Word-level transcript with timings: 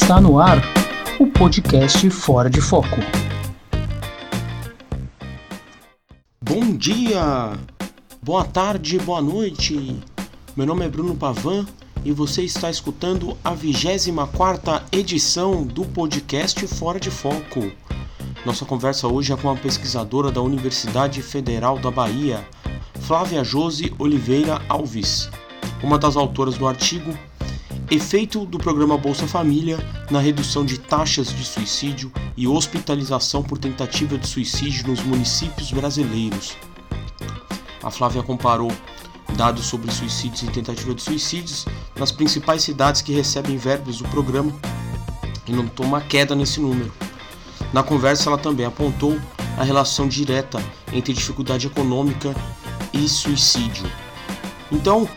Está 0.00 0.20
no 0.20 0.38
ar 0.38 0.62
o 1.18 1.26
podcast 1.26 2.08
Fora 2.08 2.48
de 2.48 2.62
Foco. 2.62 2.96
Bom 6.40 6.74
dia, 6.76 7.58
boa 8.22 8.44
tarde, 8.44 8.96
boa 9.00 9.20
noite. 9.20 9.98
Meu 10.56 10.64
nome 10.64 10.86
é 10.86 10.88
Bruno 10.88 11.14
Pavan 11.14 11.66
e 12.04 12.12
você 12.12 12.42
está 12.42 12.70
escutando 12.70 13.36
a 13.44 13.52
24 13.52 14.82
edição 14.92 15.64
do 15.64 15.84
podcast 15.84 16.64
Fora 16.68 17.00
de 17.00 17.10
Foco. 17.10 17.70
Nossa 18.46 18.64
conversa 18.64 19.08
hoje 19.08 19.32
é 19.32 19.36
com 19.36 19.50
a 19.50 19.56
pesquisadora 19.56 20.30
da 20.30 20.40
Universidade 20.40 21.20
Federal 21.20 21.78
da 21.78 21.90
Bahia, 21.90 22.46
Flávia 23.00 23.42
Jose 23.44 23.92
Oliveira 23.98 24.62
Alves, 24.68 25.28
uma 25.82 25.98
das 25.98 26.16
autoras 26.16 26.56
do 26.56 26.68
artigo 26.68 27.12
Efeito 27.90 28.44
do 28.44 28.58
programa 28.58 28.98
Bolsa 28.98 29.26
Família 29.26 29.78
na 30.10 30.20
redução 30.20 30.62
de 30.62 30.78
taxas 30.78 31.28
de 31.28 31.42
suicídio 31.42 32.12
e 32.36 32.46
hospitalização 32.46 33.42
por 33.42 33.56
tentativa 33.56 34.18
de 34.18 34.26
suicídio 34.26 34.88
nos 34.88 35.02
municípios 35.02 35.72
brasileiros. 35.72 36.54
A 37.82 37.90
Flávia 37.90 38.22
comparou 38.22 38.70
dados 39.36 39.64
sobre 39.64 39.90
suicídios 39.90 40.42
e 40.42 40.48
tentativa 40.48 40.94
de 40.94 41.00
suicídios 41.00 41.64
nas 41.98 42.12
principais 42.12 42.62
cidades 42.62 43.00
que 43.00 43.14
recebem 43.14 43.56
verbas 43.56 43.96
do 43.96 44.08
programa 44.08 44.52
e 45.46 45.52
notou 45.52 45.86
uma 45.86 46.02
queda 46.02 46.34
nesse 46.34 46.60
número. 46.60 46.92
Na 47.72 47.82
conversa, 47.82 48.28
ela 48.28 48.36
também 48.36 48.66
apontou 48.66 49.18
a 49.56 49.64
relação 49.64 50.06
direta 50.06 50.62
entre 50.92 51.14
dificuldade 51.14 51.66
econômica 51.66 52.34
e 52.92 53.08
suicídio. 53.08 53.90
Então, 54.70 55.08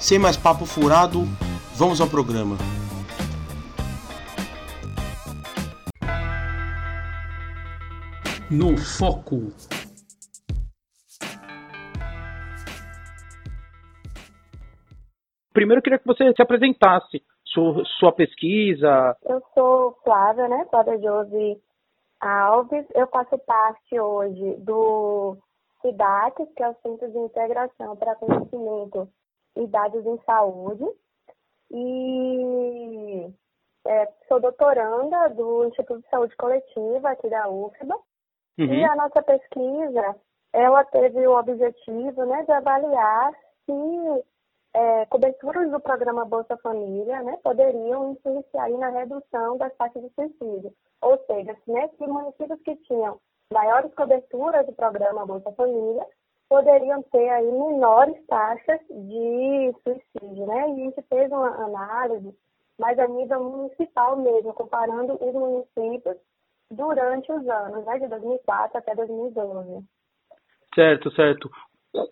sem 0.00 0.18
mais 0.18 0.36
papo 0.36 0.66
furado, 0.66 1.28
Vamos 1.78 2.00
ao 2.00 2.08
programa. 2.08 2.56
No 8.50 8.76
Foco. 8.76 9.52
Primeiro 15.52 15.78
eu 15.78 15.82
queria 15.84 16.00
que 16.00 16.04
você 16.04 16.32
se 16.34 16.42
apresentasse, 16.42 17.22
sua, 17.44 17.84
sua 18.00 18.12
pesquisa. 18.12 19.16
Eu 19.22 19.40
sou 19.54 19.96
Flávia, 20.02 20.48
né? 20.48 20.66
Flávia 20.70 20.98
Josi 20.98 21.62
Alves. 22.20 22.86
Eu 22.92 23.06
faço 23.06 23.38
parte 23.38 24.00
hoje 24.00 24.56
do 24.56 25.38
CIDAC, 25.80 26.44
que 26.56 26.62
é 26.64 26.70
o 26.70 26.76
Centro 26.82 27.08
de 27.08 27.18
Integração 27.18 27.96
para 27.96 28.16
Conhecimento 28.16 29.08
e 29.56 29.64
Dados 29.68 30.04
em 30.04 30.18
Saúde 30.26 30.84
e 31.70 33.32
é, 33.86 34.08
sou 34.28 34.40
doutoranda 34.40 35.28
do 35.28 35.66
Instituto 35.66 36.00
de 36.00 36.08
Saúde 36.08 36.36
Coletiva 36.36 37.10
aqui 37.10 37.28
da 37.28 37.48
UFBA. 37.48 37.94
Uhum. 38.58 38.74
E 38.74 38.84
a 38.84 38.96
nossa 38.96 39.22
pesquisa, 39.22 40.16
ela 40.52 40.84
teve 40.84 41.26
o 41.26 41.38
objetivo 41.38 42.24
né, 42.24 42.44
de 42.44 42.52
avaliar 42.52 43.32
se 43.64 44.24
é, 44.74 45.06
coberturas 45.06 45.70
do 45.70 45.80
programa 45.80 46.24
Bolsa 46.24 46.56
Família 46.58 47.22
né, 47.22 47.38
poderiam 47.42 48.12
influenciar 48.12 48.68
na 48.70 48.90
redução 48.90 49.56
das 49.56 49.74
taxas 49.76 50.02
de 50.02 50.10
suicídio. 50.10 50.72
Ou 51.00 51.18
seja, 51.26 51.56
né, 51.66 51.88
se 51.96 52.06
municípios 52.06 52.60
que 52.62 52.76
tinham 52.76 53.18
maiores 53.52 53.94
coberturas 53.94 54.66
do 54.66 54.72
programa 54.72 55.24
Bolsa 55.24 55.52
Família 55.52 56.06
poderiam 56.48 57.02
ter 57.04 57.28
aí 57.28 57.50
menores 57.50 58.16
taxas 58.26 58.80
de 58.88 59.74
suicídio, 59.82 60.46
né? 60.46 60.68
E 60.68 60.72
a 60.72 60.74
gente 60.74 61.02
fez 61.02 61.30
uma 61.30 61.48
análise, 61.64 62.34
mas 62.78 62.98
a 62.98 63.06
nível 63.06 63.44
municipal 63.44 64.16
mesmo, 64.16 64.52
comparando 64.54 65.14
os 65.14 65.34
municípios 65.34 66.16
durante 66.70 67.30
os 67.30 67.46
anos, 67.48 67.84
né? 67.84 67.98
De 67.98 68.08
2004 68.08 68.78
até 68.78 68.94
2012. 68.94 69.84
Certo, 70.74 71.10
certo. 71.12 71.50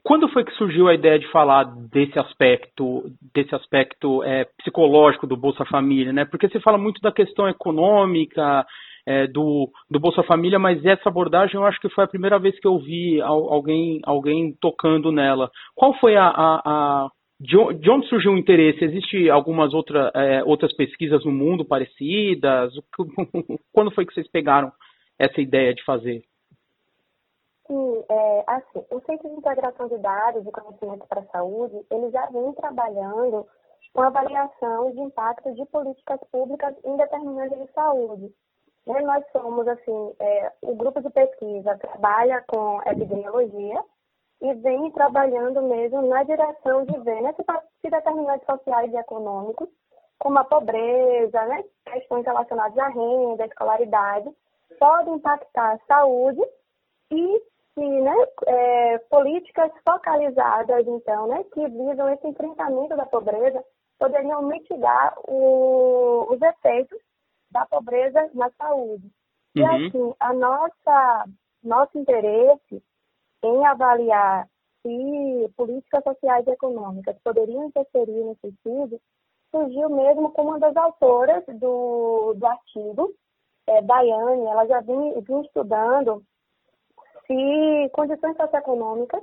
Quando 0.02 0.28
foi 0.28 0.44
que 0.44 0.52
surgiu 0.52 0.88
a 0.88 0.94
ideia 0.94 1.18
de 1.18 1.30
falar 1.30 1.64
desse 1.90 2.18
aspecto, 2.18 3.04
desse 3.34 3.54
aspecto 3.54 4.22
é, 4.22 4.44
psicológico 4.58 5.26
do 5.26 5.36
Bolsa 5.36 5.64
Família, 5.64 6.12
né? 6.12 6.24
Porque 6.24 6.48
você 6.48 6.60
fala 6.60 6.78
muito 6.78 7.00
da 7.00 7.12
questão 7.12 7.48
econômica, 7.48 8.64
é, 9.06 9.26
do, 9.26 9.70
do 9.88 10.00
Bolsa 10.00 10.22
Família, 10.24 10.58
mas 10.58 10.84
essa 10.84 11.08
abordagem 11.08 11.54
eu 11.54 11.64
acho 11.64 11.80
que 11.80 11.88
foi 11.88 12.04
a 12.04 12.08
primeira 12.08 12.38
vez 12.38 12.58
que 12.58 12.66
eu 12.66 12.78
vi 12.78 13.20
alguém, 13.20 14.00
alguém 14.04 14.52
tocando 14.60 15.12
nela. 15.12 15.50
Qual 15.74 15.94
foi 15.94 16.16
a, 16.16 16.26
a, 16.26 16.62
a 16.64 17.08
de, 17.40 17.56
onde 17.90 18.08
surgiu 18.08 18.32
o 18.32 18.38
interesse? 18.38 18.84
Existem 18.84 19.30
algumas 19.30 19.72
outra, 19.72 20.10
é, 20.14 20.42
outras 20.44 20.74
pesquisas 20.74 21.24
no 21.24 21.30
mundo 21.30 21.64
parecidas? 21.64 22.72
Quando 23.72 23.92
foi 23.92 24.04
que 24.04 24.12
vocês 24.12 24.28
pegaram 24.30 24.72
essa 25.18 25.40
ideia 25.40 25.72
de 25.72 25.84
fazer? 25.84 26.22
Sim, 27.66 28.04
é, 28.08 28.44
assim, 28.46 28.84
o 28.90 29.00
Centro 29.00 29.28
de 29.28 29.36
Integração 29.36 29.88
de 29.88 29.98
Dados 29.98 30.46
e 30.46 30.52
Conhecimento 30.52 31.06
para 31.08 31.20
a 31.20 31.26
Saúde, 31.26 31.84
ele 31.90 32.10
já 32.10 32.26
vem 32.26 32.52
trabalhando 32.52 33.46
com 33.92 34.02
avaliação 34.02 34.92
de 34.92 35.00
impacto 35.00 35.52
de 35.54 35.64
políticas 35.66 36.20
públicas 36.30 36.74
em 36.84 36.96
determinantes 36.96 37.58
de 37.58 37.72
saúde. 37.72 38.32
Né, 38.86 39.00
nós 39.00 39.24
somos, 39.32 39.66
assim, 39.66 40.14
é, 40.20 40.52
o 40.62 40.76
grupo 40.76 41.00
de 41.00 41.10
pesquisa 41.10 41.76
trabalha 41.78 42.44
com 42.46 42.80
epidemiologia 42.82 43.82
e 44.40 44.54
vem 44.54 44.90
trabalhando 44.92 45.60
mesmo 45.62 46.02
na 46.02 46.22
direção 46.22 46.84
de 46.84 46.96
ver 47.00 47.20
né, 47.22 47.34
se 47.80 47.90
determinantes 47.90 48.46
sociais 48.46 48.92
e 48.92 48.96
econômicos, 48.96 49.68
como 50.18 50.38
a 50.38 50.44
pobreza, 50.44 51.44
né, 51.46 51.64
questões 51.84 52.24
relacionadas 52.24 52.78
à 52.78 52.88
renda, 52.88 53.42
à 53.42 53.46
escolaridade, 53.46 54.30
podem 54.78 55.14
impactar 55.14 55.72
a 55.72 55.78
saúde 55.86 56.42
e 57.10 57.42
se 57.76 57.84
né, 57.84 58.14
é, 58.46 58.98
políticas 59.10 59.70
focalizadas, 59.84 60.86
então, 60.86 61.28
né, 61.28 61.44
que 61.52 61.68
visam 61.68 62.08
esse 62.08 62.26
enfrentamento 62.26 62.96
da 62.96 63.04
pobreza, 63.04 63.62
poderiam 63.98 64.42
mitigar 64.42 65.14
o, 65.28 66.26
os 66.32 66.40
efeitos 66.40 66.98
da 67.50 67.66
pobreza 67.66 68.30
na 68.34 68.50
saúde. 68.58 69.04
Uhum. 69.54 69.62
E 69.62 69.64
assim, 69.64 70.14
a 70.18 70.32
nossa, 70.32 71.24
nosso 71.62 71.98
interesse 71.98 72.82
em 73.44 73.66
avaliar 73.66 74.48
se 74.82 75.52
políticas 75.56 76.02
sociais 76.02 76.46
e 76.46 76.50
econômicas 76.50 77.16
poderiam 77.22 77.66
interferir 77.66 78.24
no 78.24 78.36
suicídio 78.36 79.00
surgiu 79.50 79.88
mesmo 79.90 80.30
como 80.32 80.50
uma 80.50 80.58
das 80.58 80.76
autoras 80.76 81.44
do, 81.46 82.34
do 82.34 82.46
artigo. 82.46 83.12
É, 83.66 83.82
Daiane, 83.82 84.46
ela 84.46 84.66
já 84.66 84.80
vinha, 84.80 85.20
vinha 85.20 85.42
estudando 85.42 86.22
se 87.26 87.90
condições 87.92 88.36
socioeconômicas 88.36 89.22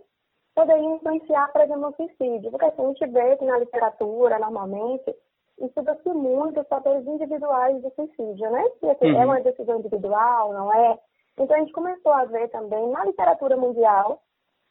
poderiam 0.56 0.96
influenciar, 0.96 1.52
por 1.52 1.62
exemplo, 1.62 1.82
no 1.82 1.96
suicídio. 1.96 2.52
Porque 2.52 2.66
assim, 2.66 2.84
a 2.84 2.88
gente 2.88 3.06
vê 3.08 3.38
que 3.38 3.46
na 3.46 3.58
literatura, 3.58 4.40
normalmente, 4.40 5.16
estuda-se 5.60 6.10
muito 6.10 6.62
os 6.62 6.68
fatores 6.68 7.06
individuais 7.08 7.82
do 7.82 7.92
suicídio, 7.92 8.50
né? 8.52 8.64
Se 8.80 8.90
assim, 8.90 9.12
uhum. 9.12 9.22
é 9.22 9.26
uma 9.26 9.42
decisão 9.42 9.80
individual, 9.80 10.54
não 10.54 10.74
é? 10.74 11.00
Então 11.38 11.56
a 11.56 11.60
gente 11.60 11.74
começou 11.74 12.12
a 12.12 12.26
ver 12.26 12.50
também 12.50 12.88
na 12.90 13.06
literatura 13.06 13.58
mundial 13.58 14.22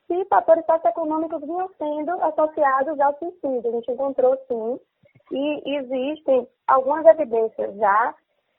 se 0.07 0.25
fatores 0.27 0.65
socioeconômicos 0.67 1.41
vinham 1.41 1.69
sendo 1.79 2.11
associados 2.23 3.01
ao 3.01 3.19
suicídio. 3.19 3.69
A 3.69 3.73
gente 3.73 3.91
encontrou 3.91 4.37
sim, 4.49 4.79
e 5.33 5.77
existem 5.77 6.47
algumas 6.67 7.07
evidências 7.07 7.75
já 7.77 8.15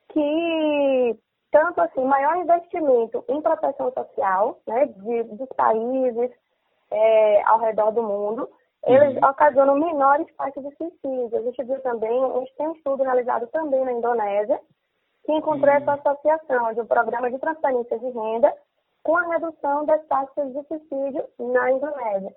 que 0.09 1.19
tanto 1.53 1.79
assim, 1.81 2.03
maior 2.03 2.35
investimento 2.37 3.23
em 3.29 3.39
proteção 3.39 3.93
social, 3.93 4.59
né, 4.65 4.87
de, 4.87 5.23
dos 5.23 5.47
países 5.49 6.31
é, 6.89 7.43
ao 7.43 7.59
redor 7.59 7.91
do 7.91 8.01
mundo, 8.01 8.49
eles 8.87 9.15
uhum. 9.21 9.29
ocasionam 9.29 9.75
menores 9.75 10.25
taxas 10.35 10.63
de 10.63 10.75
suicídio. 10.75 11.37
A 11.37 11.41
gente 11.43 11.63
viu 11.63 11.79
também, 11.81 12.23
a 12.23 12.39
gente 12.39 12.55
tem 12.55 12.67
um 12.67 12.73
estudo 12.73 13.03
realizado 13.03 13.45
também 13.47 13.85
na 13.85 13.93
Indonésia, 13.93 14.59
que 15.23 15.31
encontrou 15.31 15.69
uhum. 15.69 15.77
essa 15.77 15.93
associação 15.93 16.73
de 16.73 16.81
um 16.81 16.87
programa 16.87 17.29
de 17.29 17.37
transferência 17.37 17.99
de 17.99 18.09
renda 18.09 18.51
com 19.03 19.15
a 19.15 19.27
redução 19.27 19.85
das 19.85 20.03
taxas 20.07 20.51
de 20.53 20.63
suicídio 20.63 21.23
na 21.37 21.71
Indonésia. 21.71 22.33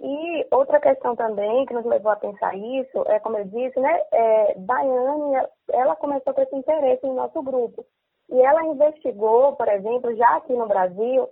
E 0.00 0.46
outra 0.50 0.80
questão 0.80 1.14
também 1.14 1.64
que 1.66 1.74
nos 1.74 1.84
levou 1.84 2.10
a 2.10 2.16
pensar 2.16 2.56
isso, 2.56 3.04
é 3.06 3.20
como 3.20 3.38
eu 3.38 3.44
disse, 3.44 3.78
né, 3.78 4.02
é, 4.10 4.54
Daiane, 4.56 5.46
ela 5.70 5.94
começou 5.94 6.34
com 6.34 6.42
esse 6.42 6.56
interesse 6.56 7.06
em 7.06 7.14
nosso 7.14 7.40
grupo. 7.40 7.84
E 8.30 8.40
ela 8.40 8.64
investigou, 8.64 9.56
por 9.56 9.68
exemplo, 9.68 10.14
já 10.16 10.36
aqui 10.36 10.52
no 10.52 10.66
Brasil, 10.66 11.28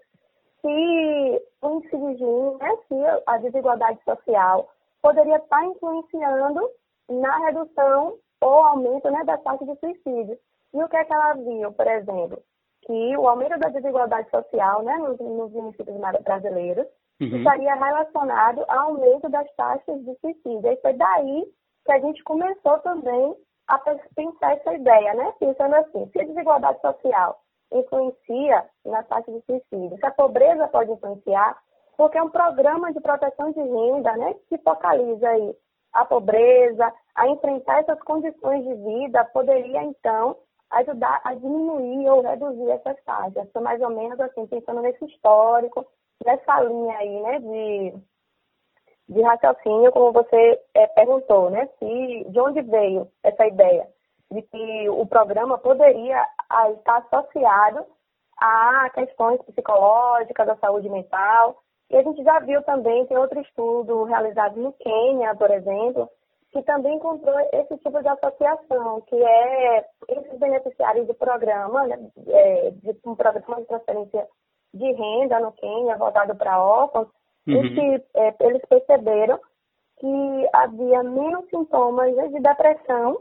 se 0.61 1.43
o 1.63 1.71
índice 1.77 1.97
de 1.97 2.17
Gini, 2.17 2.55
né, 2.57 2.77
se 2.89 3.23
a 3.27 3.39
desigualdade 3.39 4.03
social 4.05 4.69
poderia 5.03 5.37
estar 5.37 5.65
influenciando 5.67 6.69
na 7.09 7.39
redução 7.47 8.19
ou 8.41 8.55
aumento 8.65 9.11
né, 9.11 9.23
da 9.25 9.39
taxa 9.39 9.65
de 9.65 9.79
suicídio. 9.79 10.39
E 10.75 10.83
o 10.83 10.89
que 10.89 10.97
é 10.97 11.05
que 11.05 11.13
ela 11.13 11.35
viu, 11.35 11.73
por 11.73 11.87
exemplo? 11.87 12.43
Que 12.83 13.17
o 13.17 13.29
aumento 13.29 13.59
da 13.59 13.69
desigualdade 13.69 14.29
social 14.31 14.83
né, 14.83 14.97
nos, 14.99 15.19
nos 15.19 15.53
municípios 15.53 15.97
brasileiros 16.23 16.87
uhum. 17.21 17.37
estaria 17.39 17.75
relacionado 17.75 18.65
ao 18.69 18.91
aumento 18.91 19.29
das 19.29 19.51
taxas 19.55 20.05
de 20.05 20.15
suicídio. 20.21 20.71
E 20.71 20.77
foi 20.81 20.93
daí 20.95 21.45
que 21.85 21.93
a 21.93 22.01
gente 22.01 22.23
começou 22.25 22.79
também 22.81 23.37
a 23.69 23.79
pensar 24.15 24.53
essa 24.53 24.75
ideia, 24.75 25.15
né? 25.15 25.33
Pensando 25.39 25.75
assim, 25.75 26.09
se 26.13 26.21
a 26.21 26.25
desigualdade 26.25 26.81
social 26.81 27.41
influencia 27.73 28.65
na 28.85 29.03
taxa 29.03 29.31
de 29.33 29.41
suicídio, 29.45 29.97
se 29.99 30.07
a 30.07 30.11
pobreza 30.11 30.69
pode 30.69 30.91
influenciar, 30.93 31.59
porque 31.97 32.19
é 32.19 32.23
um 32.23 32.31
programa 32.31 32.93
de 32.93 33.01
proteção 33.01 33.51
de 33.53 33.61
renda, 33.61 34.17
né, 34.17 34.35
que 34.49 34.59
focaliza 34.59 35.29
aí 35.29 35.57
a 35.93 36.05
pobreza, 36.05 36.93
a 37.15 37.27
enfrentar 37.29 37.81
essas 37.81 38.01
condições 38.03 38.63
de 38.65 38.75
vida, 38.75 39.25
poderia 39.25 39.83
então 39.83 40.37
ajudar 40.71 41.21
a 41.25 41.35
diminuir 41.35 42.09
ou 42.11 42.21
reduzir 42.21 42.71
essas 42.71 43.03
taxas. 43.05 43.47
Então, 43.49 43.62
mais 43.62 43.81
ou 43.81 43.91
menos 43.91 44.19
assim, 44.21 44.47
pensando 44.47 44.83
nesse 44.83 45.05
histórico, 45.07 45.87
nessa 46.25 46.61
linha 46.61 46.99
aí, 46.99 47.21
né, 47.23 47.39
de, 47.39 47.95
de 49.08 49.23
raciocínio, 49.23 49.93
como 49.93 50.12
você 50.12 50.61
é, 50.75 50.87
perguntou, 50.88 51.50
né, 51.50 51.69
se, 51.79 52.26
de 52.29 52.41
onde 52.41 52.62
veio 52.62 53.08
essa 53.23 53.47
ideia 53.47 53.88
de 54.31 54.43
que 54.43 54.88
o 54.88 55.06
programa 55.06 55.58
poderia 55.58 56.20
estar 56.75 56.97
associado 56.97 57.87
a 58.38 58.91
questões 58.93 59.41
psicológicas, 59.43 60.47
da 60.47 60.56
saúde 60.56 60.88
mental, 60.88 61.62
e 61.88 61.97
a 61.97 62.03
gente 62.03 62.23
já 62.25 62.41
viu 62.41 62.62
também, 62.62 63.06
tem 63.06 63.17
outro 63.17 63.41
estudo 63.41 64.05
realizado 64.05 64.61
no 64.61 64.73
Quênia, 64.73 65.35
por 65.37 65.50
exemplo, 65.50 66.11
que 66.50 66.61
também 66.62 66.97
encontrou 66.97 67.38
esse 67.52 67.76
tipo 67.79 68.02
de 68.02 68.09
associação, 68.09 69.00
que 69.02 69.14
é 69.14 69.87
esses 70.09 70.38
beneficiários 70.38 71.06
do 71.06 71.14
programa, 71.14 71.87
né, 71.87 72.11
é, 72.26 72.70
de 72.70 72.99
um 73.05 73.14
programa 73.14 73.61
de 73.61 73.67
transferência 73.69 74.26
de 74.75 74.93
renda 74.93 75.38
no 75.38 75.52
Quênia, 75.52 75.97
voltado 75.97 76.35
para 76.35 76.62
órfãos, 76.62 77.09
uhum. 77.47 78.01
é, 78.15 78.35
eles 78.41 78.63
perceberam 78.69 79.41
que 79.99 80.49
havia 80.53 81.03
menos 81.03 81.49
sintomas 81.49 82.15
né, 82.15 82.29
de 82.29 82.41
depressão 82.41 83.21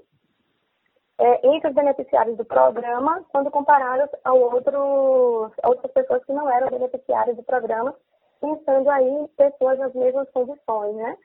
é, 1.18 1.48
entre 1.48 1.69
os 1.69 1.75
beneficiários 1.75 2.38
do 2.38 2.45
programa 2.45 3.24
quando 3.30 3.50
comparados 3.50 4.10
a, 4.24 4.33
outros, 4.33 5.51
outras 5.63 5.92
pessoas 5.94 6.24
que 6.25 6.33
não 6.33 6.50
eram 6.50 6.69
beneficiários 6.69 7.38
do 7.38 7.44
programa 7.44 7.95
pensando 8.42 8.89
aí 8.89 9.07
em 9.07 9.27
pessoas 9.27 9.80
nas 9.80 9.94
mesmas 9.94 10.30
condições, 10.31 10.95
né? 10.95 11.18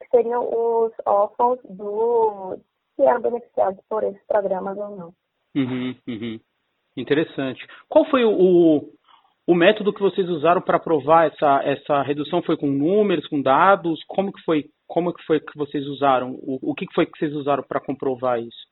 Que 0.00 0.08
seriam 0.10 0.48
os 0.48 0.92
órfãos 1.04 1.58
do 1.64 2.58
que 2.96 3.02
eram 3.02 3.20
beneficiados 3.20 3.80
por 3.88 4.04
esses 4.04 4.22
programas 4.26 4.76
ou 4.76 4.96
não. 4.96 5.14
Uhum, 5.56 5.94
uhum. 6.06 6.40
Interessante. 6.96 7.66
Qual 7.88 8.04
foi 8.06 8.24
o, 8.24 8.92
o, 9.48 9.54
método 9.54 9.92
que 9.92 10.00
vocês 10.00 10.28
usaram 10.28 10.60
para 10.60 10.78
provar 10.78 11.26
essa, 11.26 11.62
essa 11.64 12.02
redução? 12.02 12.42
Foi 12.42 12.56
com 12.56 12.66
números, 12.66 13.26
com 13.28 13.40
dados? 13.40 14.02
Como 14.06 14.32
que 14.32 14.42
foi, 14.42 14.66
como 14.86 15.12
que, 15.12 15.24
foi 15.24 15.40
que 15.40 15.56
vocês 15.56 15.86
usaram? 15.86 16.32
O, 16.42 16.70
o 16.70 16.74
que 16.74 16.86
foi 16.94 17.06
que 17.06 17.18
vocês 17.18 17.34
usaram 17.34 17.62
para 17.62 17.80
comprovar 17.80 18.40
isso? 18.40 18.68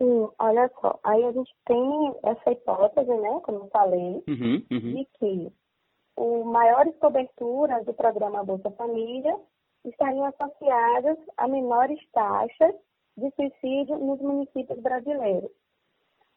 Sim, 0.00 0.28
olha 0.38 0.70
só, 0.80 0.98
aí 1.02 1.24
a 1.24 1.32
gente 1.32 1.52
tem 1.66 2.14
essa 2.22 2.52
hipótese, 2.52 3.10
né, 3.10 3.40
como 3.42 3.58
eu 3.58 3.68
falei, 3.68 4.22
uhum, 4.28 4.64
uhum. 4.70 4.94
de 4.94 5.04
que 5.18 5.52
o 6.16 6.44
maiores 6.44 6.96
coberturas 6.98 7.84
do 7.84 7.92
programa 7.92 8.44
Bolsa 8.44 8.70
Família 8.70 9.36
estariam 9.84 10.24
associadas 10.24 11.18
a 11.36 11.48
menores 11.48 11.98
taxas 12.12 12.74
de 13.16 13.30
suicídio 13.32 13.98
nos 13.98 14.20
municípios 14.20 14.80
brasileiros. 14.80 15.50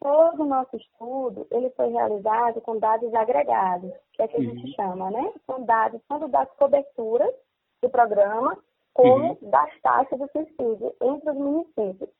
Todo 0.02 0.42
o 0.42 0.46
nosso 0.46 0.76
estudo 0.76 1.46
ele 1.48 1.70
foi 1.70 1.88
realizado 1.90 2.60
com 2.60 2.76
dados 2.76 3.14
agregados, 3.14 3.92
que 4.12 4.22
é 4.22 4.26
que 4.26 4.36
a 4.36 4.40
gente 4.40 4.66
uhum. 4.66 4.72
chama, 4.74 5.10
né? 5.12 5.32
São 5.46 5.64
dados 5.64 6.02
tanto 6.08 6.26
das 6.26 6.50
coberturas 6.56 7.32
do 7.80 7.88
programa, 7.88 8.58
como 8.92 9.28
uhum. 9.28 9.38
das 9.42 9.80
taxas 9.80 10.18
de 10.18 10.26
suicídio 10.32 10.92
entre 11.00 11.30
os 11.30 11.36
municípios. 11.36 12.10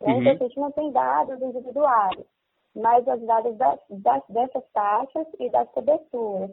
Né? 0.00 0.12
Então, 0.12 0.32
a 0.32 0.36
gente 0.36 0.56
não 0.60 0.70
tem 0.70 0.92
dados 0.92 1.42
individuais, 1.42 2.24
mas 2.72 3.04
os 3.04 3.20
dados 3.26 3.56
das, 3.56 3.80
das, 3.90 4.22
dessas 4.28 4.64
taxas 4.72 5.26
e 5.40 5.50
das 5.50 5.68
coberturas. 5.70 6.50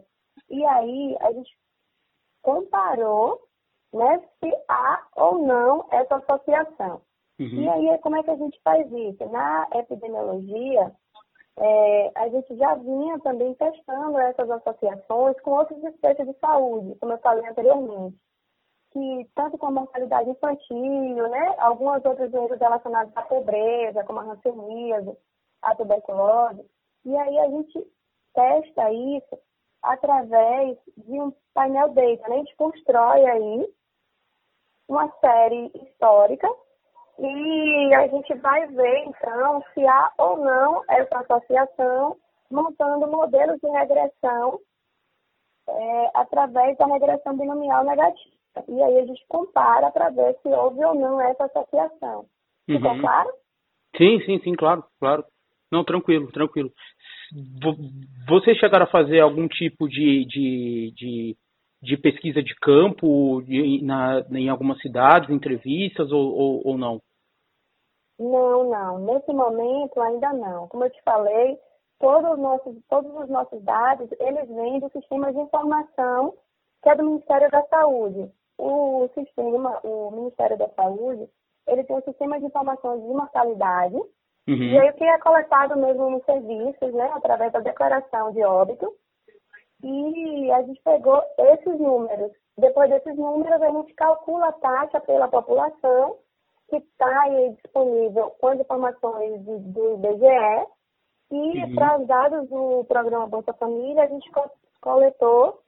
E 0.50 0.64
aí 0.64 1.16
a 1.20 1.32
gente 1.32 1.56
comparou 2.42 3.40
né, 3.92 4.20
se 4.40 4.52
há 4.68 5.06
ou 5.14 5.38
não 5.38 5.86
essa 5.92 6.16
associação. 6.16 7.02
Uhum. 7.38 7.62
E 7.62 7.68
aí, 7.68 7.98
como 7.98 8.16
é 8.16 8.22
que 8.22 8.30
a 8.30 8.36
gente 8.36 8.60
faz 8.62 8.86
isso? 8.90 9.24
Na 9.30 9.68
epidemiologia, 9.74 10.92
é, 11.58 12.12
a 12.14 12.28
gente 12.28 12.56
já 12.56 12.74
vinha 12.74 13.18
também 13.20 13.54
testando 13.54 14.18
essas 14.18 14.50
associações 14.50 15.38
com 15.40 15.50
outros 15.52 15.82
espécies 15.84 16.26
de 16.26 16.38
saúde, 16.38 16.98
como 16.98 17.12
eu 17.12 17.18
falei 17.18 17.46
anteriormente, 17.46 18.16
que 18.90 19.28
tanto 19.34 19.58
com 19.58 19.66
a 19.66 19.70
mortalidade 19.70 20.30
infantil, 20.30 21.28
né, 21.28 21.54
algumas 21.58 22.04
outras 22.04 22.30
doenças 22.30 22.58
relacionadas 22.58 23.14
à 23.16 23.22
pobreza, 23.22 24.04
como 24.04 24.20
a 24.20 24.24
hanseníase, 24.24 25.16
a 25.62 25.74
tuberculose, 25.74 26.64
e 27.04 27.16
aí 27.16 27.38
a 27.38 27.50
gente 27.50 27.86
testa 28.34 28.90
isso 28.92 29.38
através 29.82 30.78
de 30.96 31.20
um 31.20 31.32
painel 31.52 31.88
data. 31.88 32.28
Né? 32.28 32.34
A 32.34 32.38
gente 32.38 32.56
constrói 32.56 33.26
aí 33.26 33.74
uma 34.88 35.10
série 35.20 35.70
histórica 35.74 36.48
e 37.18 37.94
a 37.94 38.06
gente 38.08 38.34
vai 38.34 38.66
ver, 38.68 39.04
então, 39.06 39.62
se 39.74 39.86
há 39.86 40.12
ou 40.18 40.38
não 40.38 40.82
essa 40.88 41.18
associação, 41.18 42.16
montando 42.50 43.06
modelos 43.06 43.58
de 43.60 43.68
regressão 43.68 44.58
é, 45.68 46.10
através 46.14 46.76
da 46.76 46.86
regressão 46.86 47.36
binomial 47.36 47.84
negativa. 47.84 48.32
E 48.68 48.82
aí 48.82 48.98
a 48.98 49.06
gente 49.06 49.24
compara 49.28 49.90
para 49.90 50.10
ver 50.10 50.36
se 50.42 50.48
houve 50.48 50.84
ou 50.84 50.94
não 50.94 51.20
essa 51.20 51.44
associação. 51.44 52.26
Uhum. 52.68 52.76
Ficou 52.76 53.00
claro? 53.00 53.30
Sim, 53.96 54.20
sim, 54.24 54.40
sim, 54.40 54.54
claro, 54.54 54.84
claro. 54.98 55.24
Não, 55.70 55.84
tranquilo, 55.84 56.30
tranquilo. 56.30 56.70
Vocês 58.28 58.58
chegaram 58.58 58.84
a 58.84 58.90
fazer 58.90 59.20
algum 59.20 59.48
tipo 59.48 59.88
de, 59.88 60.26
de, 60.26 60.92
de, 60.94 61.36
de 61.82 61.96
pesquisa 61.96 62.42
de 62.42 62.54
campo 62.56 63.42
de, 63.42 63.82
na, 63.84 64.24
em 64.30 64.48
algumas 64.48 64.80
cidades, 64.80 65.30
entrevistas 65.30 66.12
ou, 66.12 66.32
ou, 66.32 66.62
ou 66.64 66.78
não? 66.78 67.00
Não, 68.18 68.70
não. 68.70 68.98
Nesse 68.98 69.32
momento 69.32 70.00
ainda 70.00 70.32
não. 70.32 70.68
Como 70.68 70.84
eu 70.84 70.90
te 70.90 71.02
falei, 71.02 71.58
todos 71.98 72.32
os 72.32 72.38
nossos, 72.38 72.76
todos 72.88 73.12
os 73.14 73.28
nossos 73.28 73.62
dados, 73.64 74.08
eles 74.20 74.48
vêm 74.48 74.78
do 74.78 74.90
sistema 74.90 75.32
de 75.32 75.40
informação 75.40 76.34
que 76.82 76.88
é 76.88 76.96
do 76.96 77.04
Ministério 77.04 77.50
da 77.50 77.62
Saúde. 77.66 78.30
O 78.58 79.08
sistema, 79.14 79.80
o 79.82 80.10
Ministério 80.12 80.56
da 80.58 80.68
Saúde, 80.70 81.28
ele 81.66 81.84
tem 81.84 81.96
um 81.96 82.02
sistema 82.02 82.38
de 82.38 82.46
informação 82.46 83.00
de 83.00 83.06
mortalidade, 83.06 83.96
Uhum. 84.48 84.56
E 84.56 84.78
aí 84.78 84.90
o 84.90 84.94
que 84.94 85.04
é 85.04 85.18
coletado 85.18 85.76
mesmo 85.78 86.10
nos 86.10 86.24
serviços, 86.24 86.92
né, 86.92 87.10
através 87.14 87.52
da 87.52 87.60
declaração 87.60 88.32
de 88.32 88.42
óbito. 88.42 88.92
E 89.82 90.52
a 90.52 90.62
gente 90.62 90.80
pegou 90.82 91.20
esses 91.38 91.78
números. 91.78 92.32
Depois 92.56 92.88
desses 92.88 93.16
números, 93.16 93.60
a 93.60 93.70
gente 93.70 93.92
calcula 93.94 94.48
a 94.48 94.52
taxa 94.52 95.00
pela 95.00 95.28
população, 95.28 96.18
que 96.68 96.76
está 96.76 97.22
aí 97.22 97.50
disponível 97.62 98.30
com 98.40 98.48
as 98.48 98.60
informações 98.60 99.42
do, 99.42 99.58
do 99.58 99.94
IBGE. 99.94 100.66
E 101.32 101.64
uhum. 101.64 101.74
para 101.74 101.98
os 101.98 102.06
dados 102.06 102.48
do 102.48 102.84
programa 102.84 103.26
Bolsa 103.26 103.52
Família, 103.54 104.04
a 104.04 104.06
gente 104.06 104.30
coletou 104.80 105.60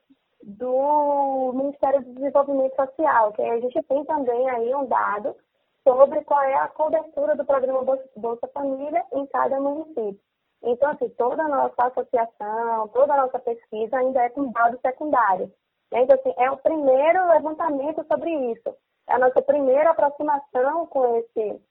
do 0.43 1.53
Ministério 1.55 2.03
do 2.03 2.13
Desenvolvimento 2.13 2.75
Social, 2.75 3.33
que 3.33 3.41
a 3.41 3.59
gente 3.59 3.81
tem 3.83 4.05
também 4.05 4.49
aí 4.49 4.75
um 4.75 4.85
dado 4.85 5.35
sobre 5.83 6.23
qual 6.23 6.41
é 6.43 6.55
a 6.55 6.67
cobertura 6.67 7.35
do 7.35 7.45
programa 7.45 7.83
Bolsa 8.15 8.47
Família 8.53 9.03
em 9.13 9.25
cada 9.27 9.59
município. 9.59 10.19
Então, 10.63 10.91
assim, 10.91 11.09
toda 11.09 11.43
a 11.43 11.47
nossa 11.47 11.85
associação, 11.85 12.87
toda 12.89 13.13
a 13.13 13.17
nossa 13.17 13.39
pesquisa 13.39 13.97
ainda 13.97 14.21
é 14.21 14.29
com 14.29 14.51
dados 14.51 14.79
secundários. 14.81 15.49
Então, 15.93 16.15
assim, 16.15 16.33
é 16.37 16.49
o 16.49 16.57
primeiro 16.57 17.27
levantamento 17.27 18.05
sobre 18.07 18.31
isso. 18.51 18.75
É 19.07 19.13
a 19.13 19.19
nossa 19.19 19.41
primeira 19.41 19.91
aproximação 19.91 20.87
com 20.87 21.17
esse, 21.17 21.61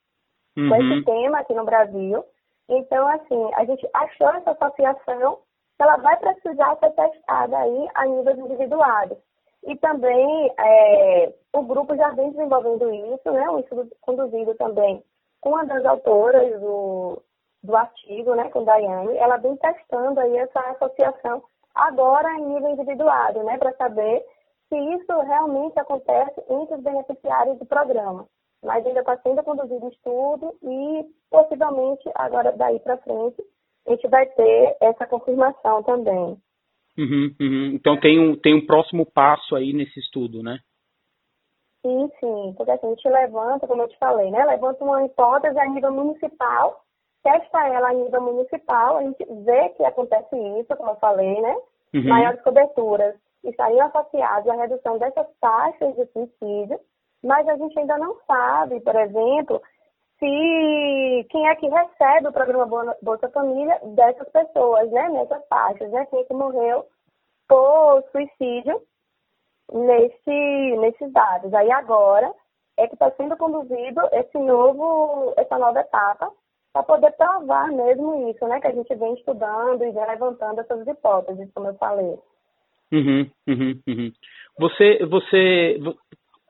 uhum. 0.56 0.68
com 0.68 0.76
esse 0.76 1.04
tema 1.04 1.40
aqui 1.40 1.54
no 1.54 1.64
Brasil. 1.64 2.24
Então, 2.68 3.06
assim, 3.08 3.54
a 3.54 3.64
gente 3.64 3.88
achou 3.92 4.28
essa 4.30 4.52
associação 4.52 5.38
que 5.76 5.82
ela 5.82 5.96
vai 5.96 6.16
precisar 6.16 6.76
ser 6.76 6.90
testada 6.92 7.58
aí 7.58 7.88
a 7.94 8.06
níveis 8.06 8.38
individuais. 8.38 9.10
E 9.66 9.76
também 9.76 10.52
é, 10.58 11.32
o 11.52 11.62
grupo 11.62 11.96
já 11.96 12.10
vem 12.10 12.30
desenvolvendo 12.30 12.92
isso, 12.92 13.30
né? 13.30 13.48
Um 13.50 13.58
estudo 13.58 13.90
conduzido 14.02 14.54
também 14.54 15.02
com 15.40 15.50
uma 15.50 15.64
das 15.64 15.84
autoras 15.84 16.60
do, 16.60 17.22
do 17.64 17.74
artigo, 17.74 18.34
né, 18.34 18.50
com 18.50 18.62
Daiane, 18.62 19.16
ela 19.16 19.38
vem 19.38 19.56
testando 19.56 20.20
aí 20.20 20.36
essa 20.36 20.60
associação 20.72 21.42
agora 21.74 22.30
em 22.38 22.46
nível 22.46 22.70
individuado, 22.70 23.42
né, 23.42 23.56
para 23.56 23.74
saber 23.74 24.22
se 24.68 24.76
isso 24.76 25.20
realmente 25.22 25.78
acontece 25.78 26.40
entre 26.48 26.74
os 26.76 26.82
beneficiários 26.82 27.58
do 27.58 27.64
programa. 27.64 28.26
Mas 28.62 28.86
ainda 28.86 29.00
está 29.00 29.16
sendo 29.18 29.42
conduzido 29.42 29.88
estudo 29.88 30.54
e 30.62 31.04
possivelmente 31.30 32.10
agora 32.14 32.52
daí 32.52 32.78
para 32.80 32.98
frente 32.98 33.42
a 33.86 33.90
gente 33.90 34.08
vai 34.08 34.26
ter 34.26 34.76
essa 34.80 35.06
confirmação 35.06 35.82
também. 35.82 36.38
Uhum, 36.96 37.34
uhum. 37.40 37.72
Então 37.74 37.98
tem 37.98 38.18
um, 38.18 38.36
tem 38.36 38.54
um 38.54 38.64
próximo 38.64 39.04
passo 39.04 39.56
aí 39.56 39.72
nesse 39.72 39.98
estudo, 40.00 40.42
né? 40.42 40.58
Sim, 41.82 42.10
sim, 42.18 42.54
porque 42.56 42.70
assim, 42.70 42.86
a 42.86 42.90
gente 42.90 43.08
levanta, 43.08 43.66
como 43.66 43.82
eu 43.82 43.88
te 43.88 43.98
falei, 43.98 44.30
né? 44.30 44.42
Levanta 44.46 44.82
uma 44.82 45.04
hipótese 45.04 45.58
a 45.58 45.66
nível 45.66 45.92
municipal, 45.92 46.83
testa 47.24 47.66
ela 47.66 47.88
a 47.88 47.92
nível 47.92 48.20
municipal, 48.20 48.98
a 48.98 49.02
gente 49.02 49.24
vê 49.44 49.70
que 49.70 49.84
acontece 49.84 50.36
isso, 50.60 50.76
como 50.76 50.90
eu 50.90 50.96
falei, 50.96 51.40
né? 51.40 51.56
Uhum. 51.94 52.08
Maiores 52.08 52.40
coberturas 52.42 53.16
estariam 53.42 53.86
associadas 53.86 54.46
à 54.46 54.54
redução 54.54 54.98
dessas 54.98 55.26
taxas 55.40 55.96
de 55.96 56.06
suicídio, 56.12 56.78
mas 57.22 57.48
a 57.48 57.56
gente 57.56 57.78
ainda 57.78 57.98
não 57.98 58.16
sabe, 58.26 58.80
por 58.80 58.94
exemplo, 58.94 59.60
se 60.18 61.26
quem 61.30 61.48
é 61.48 61.54
que 61.56 61.66
recebe 61.66 62.28
o 62.28 62.32
programa 62.32 62.94
Bolsa 63.02 63.28
Família 63.30 63.80
dessas 63.82 64.28
pessoas, 64.28 64.90
né? 64.92 65.08
Nessas 65.08 65.44
taxas, 65.48 65.90
né? 65.90 66.06
Quem 66.06 66.20
é 66.20 66.24
que 66.24 66.34
morreu 66.34 66.86
por 67.48 68.02
suicídio 68.12 68.80
nesse, 69.72 70.76
nesses 70.78 71.12
dados. 71.12 71.52
Aí 71.54 71.70
agora 71.72 72.32
é 72.76 72.86
que 72.86 72.94
está 72.94 73.10
sendo 73.12 73.36
conduzido 73.36 74.00
esse 74.12 74.38
novo, 74.38 75.32
essa 75.36 75.58
nova 75.58 75.80
etapa 75.80 76.30
para 76.74 76.82
poder 76.82 77.12
provar 77.12 77.70
mesmo 77.72 78.28
isso, 78.30 78.46
né? 78.46 78.60
Que 78.60 78.66
a 78.66 78.72
gente 78.72 78.94
vem 78.96 79.14
estudando 79.14 79.82
e 79.82 79.92
vem 79.92 80.06
levantando 80.06 80.60
essas 80.60 80.86
hipóteses, 80.86 81.48
como 81.54 81.68
eu 81.68 81.74
falei. 81.76 82.18
Uhum, 82.92 83.30
uhum, 83.48 83.80
uhum. 83.88 84.12
Você, 84.58 85.06
você, 85.06 85.78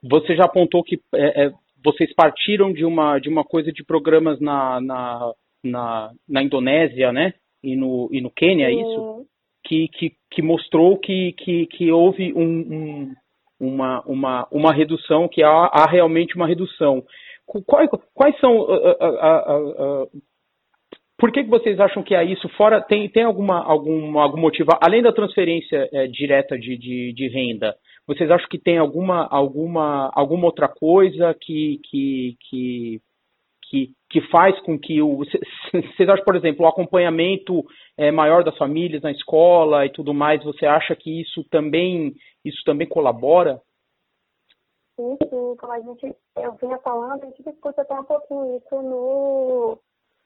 você 0.03 0.35
já 0.35 0.45
apontou 0.45 0.83
que 0.83 0.99
é, 1.13 1.45
é, 1.45 1.51
vocês 1.83 2.13
partiram 2.13 2.73
de 2.73 2.83
uma, 2.83 3.19
de 3.19 3.29
uma 3.29 3.43
coisa 3.43 3.71
de 3.71 3.83
programas 3.83 4.39
na, 4.41 4.81
na, 4.81 5.33
na, 5.63 6.11
na 6.27 6.43
Indonésia, 6.43 7.13
né? 7.13 7.33
E 7.63 7.75
no, 7.75 8.09
e 8.11 8.19
no 8.19 8.31
Quênia, 8.31 8.65
é 8.65 8.73
isso? 8.73 9.25
que, 9.65 9.87
que, 9.89 10.13
que 10.31 10.41
mostrou 10.41 10.97
que, 10.97 11.33
que, 11.33 11.65
que 11.65 11.91
houve 11.91 12.31
um, 12.33 12.41
um, 12.41 13.15
uma, 13.59 14.01
uma, 14.01 14.47
uma 14.51 14.73
redução, 14.73 15.27
que 15.27 15.43
há, 15.43 15.49
há 15.49 15.85
realmente 15.89 16.35
uma 16.35 16.47
redução. 16.47 17.03
Quais, 17.45 17.89
quais 18.13 18.39
são. 18.39 18.57
Uh, 18.57 18.95
uh, 19.01 20.03
uh, 20.03 20.21
por 21.17 21.31
que, 21.31 21.43
que 21.43 21.49
vocês 21.49 21.79
acham 21.79 22.03
que 22.03 22.13
é 22.13 22.23
isso? 22.23 22.49
Fora 22.49 22.81
tem, 22.81 23.07
tem 23.09 23.23
alguma, 23.23 23.63
algum, 23.63 24.19
algum 24.19 24.39
motivo, 24.39 24.71
além 24.81 25.01
da 25.01 25.13
transferência 25.13 25.87
é, 25.93 26.07
direta 26.07 26.57
de, 26.57 26.77
de, 26.77 27.13
de, 27.13 27.29
renda, 27.29 27.73
vocês 28.05 28.29
acham 28.29 28.47
que 28.49 28.59
tem 28.59 28.77
alguma, 28.77 29.25
alguma, 29.31 30.11
alguma 30.13 30.45
outra 30.45 30.67
coisa 30.67 31.33
que, 31.39 31.79
que, 31.89 32.35
que, 32.49 32.99
que, 33.69 33.89
que 34.09 34.21
faz 34.29 34.59
com 34.61 34.77
que 34.77 35.01
o. 35.01 35.19
Vocês 35.71 36.09
acham, 36.09 36.25
por 36.25 36.35
exemplo, 36.35 36.65
o 36.65 36.67
acompanhamento 36.67 37.63
é, 37.97 38.11
maior 38.11 38.43
das 38.43 38.57
famílias 38.57 39.01
na 39.01 39.11
escola 39.11 39.85
e 39.85 39.89
tudo 39.89 40.13
mais, 40.13 40.43
você 40.43 40.65
acha 40.65 40.95
que 40.95 41.21
isso 41.21 41.45
também, 41.49 42.13
isso 42.43 42.61
também 42.65 42.87
colabora? 42.87 43.59
Sim, 44.97 45.17
como 45.57 45.73
a 45.73 45.79
gente, 45.81 46.15
eu 46.37 46.53
vinha 46.53 46.77
falando, 46.79 47.23
a 47.23 47.25
gente 47.25 47.43
discute 47.43 47.79
até 47.79 47.99
um 47.99 48.05
pouquinho 48.05 48.57
isso 48.57 48.81
no, 48.81 49.77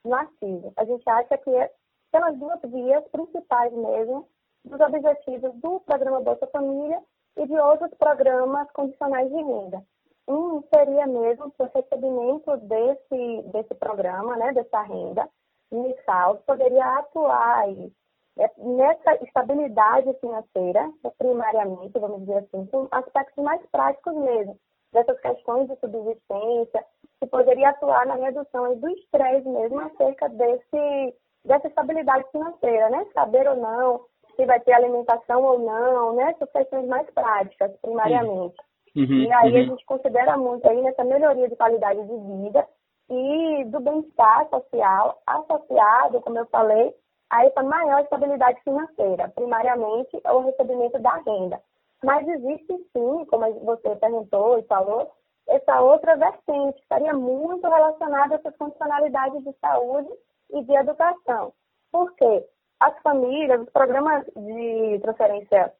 no 0.04 0.14
artigo. 0.14 0.72
A 0.76 0.84
gente 0.84 1.08
acha 1.08 1.36
que 1.38 1.50
é 1.50 1.72
pelas 2.12 2.36
duas 2.38 2.60
vias 2.62 3.04
principais 3.08 3.72
mesmo 3.72 4.28
dos 4.64 4.80
objetivos 4.80 5.54
do 5.56 5.80
programa 5.80 6.20
Bolsa 6.20 6.46
Família 6.48 7.02
e 7.36 7.46
de 7.46 7.58
outros 7.58 7.92
programas 7.94 8.70
condicionais 8.72 9.28
de 9.28 9.42
renda. 9.42 9.82
Um 10.28 10.62
seria 10.72 11.06
mesmo 11.06 11.52
o 11.58 11.64
recebimento 11.74 12.56
desse, 12.58 13.42
desse 13.50 13.74
programa, 13.74 14.36
né, 14.36 14.52
dessa 14.52 14.82
renda 14.82 15.28
inicial, 15.72 16.36
poderia 16.46 16.84
atuar 16.98 17.58
aí, 17.58 17.92
é, 18.38 18.50
nessa 18.58 19.14
estabilidade 19.24 20.12
financeira, 20.20 20.90
primariamente, 21.18 21.98
vamos 21.98 22.20
dizer 22.20 22.38
assim, 22.38 22.66
com 22.66 22.88
aspectos 22.90 23.44
mais 23.44 23.60
práticos 23.70 24.14
mesmo, 24.14 24.56
dessas 24.92 25.18
questões 25.20 25.68
de 25.68 25.76
subsistência, 25.76 26.84
que 27.20 27.26
poderia 27.26 27.70
atuar 27.70 28.06
na 28.06 28.14
redução 28.14 28.76
do 28.76 28.88
estresse 28.90 29.48
mesmo 29.48 29.80
acerca 29.80 30.28
desse, 30.28 31.14
dessa 31.44 31.68
estabilidade 31.68 32.24
financeira, 32.30 32.90
né? 32.90 33.06
Saber 33.14 33.48
ou 33.48 33.56
não 33.56 34.00
se 34.40 34.46
vai 34.46 34.60
ter 34.60 34.72
alimentação 34.72 35.42
ou 35.44 35.58
não, 35.58 36.14
né? 36.14 36.30
Essas 36.30 36.50
questões 36.50 36.86
mais 36.88 37.08
práticas, 37.10 37.76
primariamente. 37.82 38.56
Uhum, 38.96 39.22
e 39.22 39.32
aí 39.32 39.52
uhum. 39.52 39.58
a 39.58 39.62
gente 39.64 39.84
considera 39.84 40.36
muito 40.36 40.68
aí 40.68 40.80
nessa 40.82 41.04
melhoria 41.04 41.48
de 41.48 41.56
qualidade 41.56 42.00
de 42.02 42.16
vida 42.16 42.66
e 43.08 43.64
do 43.66 43.80
bem-estar 43.80 44.48
social 44.48 45.20
associado, 45.26 46.20
como 46.20 46.38
eu 46.38 46.46
falei, 46.46 46.92
a 47.30 47.46
essa 47.46 47.62
maior 47.62 48.00
estabilidade 48.00 48.60
financeira, 48.62 49.28
primariamente 49.28 50.20
o 50.24 50.40
recebimento 50.40 50.98
da 50.98 51.14
renda. 51.16 51.60
Mas 52.02 52.26
existe 52.26 52.76
sim, 52.92 53.24
como 53.26 53.52
você 53.60 53.94
perguntou 53.96 54.58
e 54.58 54.62
falou, 54.64 55.10
essa 55.48 55.80
outra 55.80 56.16
vertente 56.16 56.76
que 56.76 56.82
estaria 56.82 57.12
muito 57.12 57.66
relacionada 57.68 58.34
a 58.34 58.38
essas 58.38 58.56
funcionalidades 58.56 59.42
de 59.44 59.52
saúde 59.60 60.08
e 60.50 60.62
de 60.64 60.72
educação. 60.72 61.52
Por 61.92 62.12
quê? 62.14 62.46
As 62.80 62.98
famílias, 63.02 63.60
os 63.60 63.70
programas 63.70 64.24
de 64.26 64.98
transferência 65.02 65.72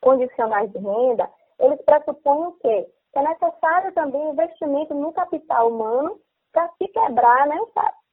condicionais 0.00 0.70
de 0.70 0.78
renda, 0.78 1.28
eles 1.58 1.80
pressupõem 1.82 2.48
o 2.48 2.52
quê? 2.60 2.88
Que 3.12 3.18
é 3.18 3.22
necessário 3.22 3.92
também 3.92 4.30
investimento 4.30 4.94
no 4.94 5.12
capital 5.12 5.68
humano 5.68 6.20
para 6.52 6.68
se 6.76 6.88
quebrar 6.88 7.46
né, 7.46 7.56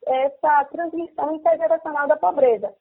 essa, 0.05 0.65
transmissão 0.65 1.35
intergeracional 1.35 2.07
da 2.07 2.17
pobreza. 2.17 2.73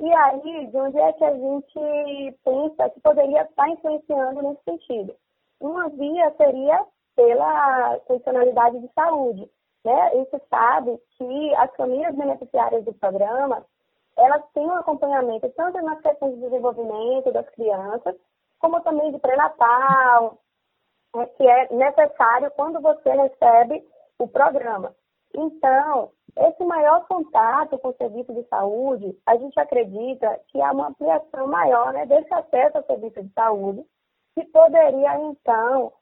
E 0.00 0.12
aí, 0.12 0.66
de 0.66 0.76
onde 0.76 0.98
é 0.98 1.12
que 1.12 1.24
a 1.24 1.32
gente 1.32 2.38
pensa 2.44 2.90
que 2.90 3.00
poderia 3.00 3.42
estar 3.42 3.68
influenciando 3.68 4.42
nesse 4.42 4.62
sentido? 4.64 5.14
Uma 5.60 5.88
via 5.90 6.34
seria 6.36 6.84
pela 7.14 8.00
funcionalidade 8.06 8.80
de 8.80 8.88
saúde. 8.94 9.48
Né? 9.84 10.00
A 10.00 10.10
gente 10.10 10.42
sabe 10.48 10.98
que 11.16 11.54
as 11.56 11.74
famílias 11.76 12.14
beneficiárias 12.14 12.84
do 12.84 12.92
programa, 12.94 13.64
elas 14.16 14.42
têm 14.54 14.66
um 14.66 14.76
acompanhamento 14.76 15.48
tanto 15.50 15.80
nas 15.82 16.00
questões 16.00 16.34
de 16.34 16.40
desenvolvimento 16.40 17.32
das 17.32 17.48
crianças, 17.50 18.16
como 18.58 18.80
também 18.80 19.10
de 19.12 19.18
pré-natal, 19.18 20.38
é, 21.16 21.26
que 21.26 21.46
é 21.46 21.72
necessário 21.72 22.50
quando 22.52 22.80
você 22.80 23.10
recebe 23.10 23.84
o 24.18 24.28
programa. 24.28 24.94
Então, 25.34 26.10
esse 26.36 26.64
maior 26.64 27.06
contato 27.06 27.78
com 27.78 27.88
o 27.88 27.96
serviço 27.96 28.32
de 28.32 28.42
saúde, 28.48 29.18
a 29.26 29.36
gente 29.36 29.58
acredita 29.60 30.40
que 30.48 30.60
há 30.60 30.72
uma 30.72 30.88
ampliação 30.88 31.46
maior 31.46 31.92
né, 31.92 32.06
desse 32.06 32.32
acesso 32.32 32.78
ao 32.78 32.84
serviço 32.84 33.22
de 33.22 33.32
saúde, 33.32 33.84
que 34.34 34.44
poderia, 34.46 35.18
então, 35.18 35.92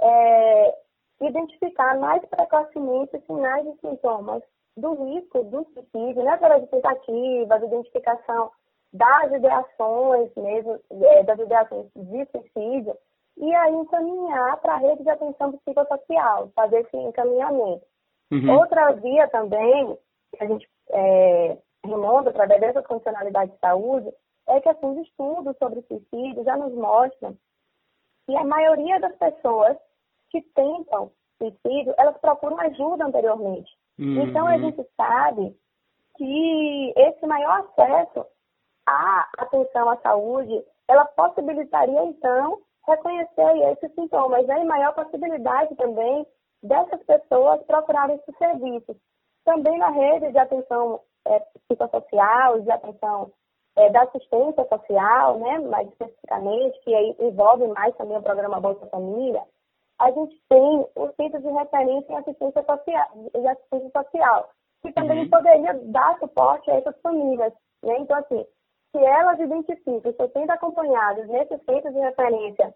é, 0.00 0.78
identificar 1.22 1.98
mais 1.98 2.22
precocemente 2.26 3.18
sinais 3.26 3.66
e 3.66 3.80
sintomas 3.80 4.42
do 4.76 4.92
risco 5.04 5.42
do 5.44 5.64
suicídio, 5.72 6.22
né, 6.22 6.36
pelas 6.36 6.68
tentativas, 6.68 7.62
identificação 7.62 8.50
das 8.92 9.32
ideações 9.32 10.30
mesmo, 10.36 10.78
é, 10.90 11.22
das 11.22 11.38
ideações 11.38 11.86
de 11.96 12.26
suicídio, 12.26 12.96
e 13.38 13.54
aí 13.54 13.74
encaminhar 13.74 14.58
para 14.58 14.74
a 14.74 14.78
rede 14.78 15.02
de 15.02 15.10
atenção 15.10 15.52
psicossocial, 15.52 16.50
fazer 16.54 16.80
esse 16.80 16.96
encaminhamento. 16.96 17.86
Uhum. 18.30 18.58
Outra 18.58 18.92
via 18.92 19.28
também, 19.28 19.98
que 20.32 20.44
a 20.44 20.46
gente 20.46 20.68
é, 20.90 21.58
remonta 21.84 22.30
através 22.30 22.60
dessa 22.60 22.82
condicionalidade 22.82 23.52
de 23.52 23.58
saúde, 23.58 24.12
é 24.46 24.60
que 24.60 24.68
assim, 24.68 24.86
os 24.86 25.06
estudos 25.06 25.56
sobre 25.58 25.82
suicídio 25.82 26.44
já 26.44 26.56
nos 26.56 26.72
mostram 26.74 27.36
que 28.26 28.36
a 28.36 28.44
maioria 28.44 29.00
das 29.00 29.14
pessoas 29.16 29.76
que 30.30 30.42
tentam 30.54 31.10
suicídio, 31.38 31.94
elas 31.96 32.16
procuram 32.18 32.58
ajuda 32.60 33.06
anteriormente. 33.06 33.70
Uhum. 33.98 34.22
Então 34.22 34.46
a 34.46 34.58
gente 34.58 34.84
sabe 34.96 35.56
que 36.16 36.92
esse 36.96 37.26
maior 37.26 37.60
acesso 37.60 38.26
à 38.86 39.28
atenção 39.38 39.88
à 39.88 39.96
saúde, 39.98 40.62
ela 40.88 41.04
possibilitaria 41.04 42.04
então 42.04 42.60
reconhecer 42.86 43.72
esses 43.72 43.94
sintomas, 43.94 44.46
né? 44.46 44.62
e 44.62 44.64
maior 44.64 44.94
possibilidade 44.94 45.74
também 45.76 46.26
dessas 46.62 47.02
pessoas 47.04 47.62
procurarem 47.64 48.16
esses 48.16 48.36
serviços. 48.36 48.96
Também 49.44 49.78
na 49.78 49.90
rede 49.90 50.32
de 50.32 50.38
atenção 50.38 51.00
é, 51.26 51.40
psicossocial, 51.66 52.60
de 52.60 52.70
atenção 52.70 53.32
é, 53.76 53.90
da 53.90 54.02
assistência 54.02 54.66
social, 54.66 55.38
né, 55.38 55.58
mais 55.60 55.88
especificamente, 55.88 56.80
que 56.80 56.94
aí 56.94 57.16
envolve 57.20 57.66
mais 57.68 57.96
também 57.96 58.18
o 58.18 58.22
programa 58.22 58.60
Bolsa 58.60 58.86
Família, 58.86 59.42
a 59.98 60.10
gente 60.10 60.40
tem 60.48 60.86
o 60.94 61.08
Centro 61.16 61.40
de 61.40 61.48
Referência 61.48 62.12
em 62.12 62.16
Assistência 62.16 62.64
Social, 62.64 63.06
de 63.34 63.48
assistência 63.48 63.90
social 63.90 64.50
que 64.82 64.92
também 64.92 65.24
uhum. 65.24 65.30
poderia 65.30 65.74
dar 65.74 66.18
suporte 66.18 66.70
a 66.70 66.74
essas 66.74 66.98
famílias. 67.00 67.52
Né? 67.82 67.98
Então, 67.98 68.16
assim, 68.18 68.46
se 68.92 69.04
elas 69.04 69.38
identificam, 69.38 70.12
se 70.12 70.32
sendo 70.32 70.50
acompanhadas 70.50 71.26
nesse 71.28 71.58
centro 71.64 71.92
de 71.92 71.98
referência 71.98 72.74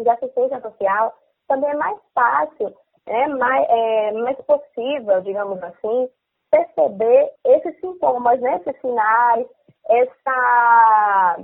de 0.00 0.08
assistência 0.08 0.60
social, 0.60 1.14
também 1.48 1.70
é 1.70 1.76
mais 1.76 1.98
fácil, 2.14 2.74
né? 3.06 3.26
mais, 3.28 3.66
é, 3.68 4.12
mais 4.12 4.36
possível, 4.38 5.20
digamos 5.22 5.62
assim, 5.62 6.08
perceber 6.50 7.32
esses 7.44 7.78
sintomas, 7.80 8.40
né? 8.40 8.56
esses 8.56 8.80
sinais, 8.80 9.46
essa, 9.88 11.38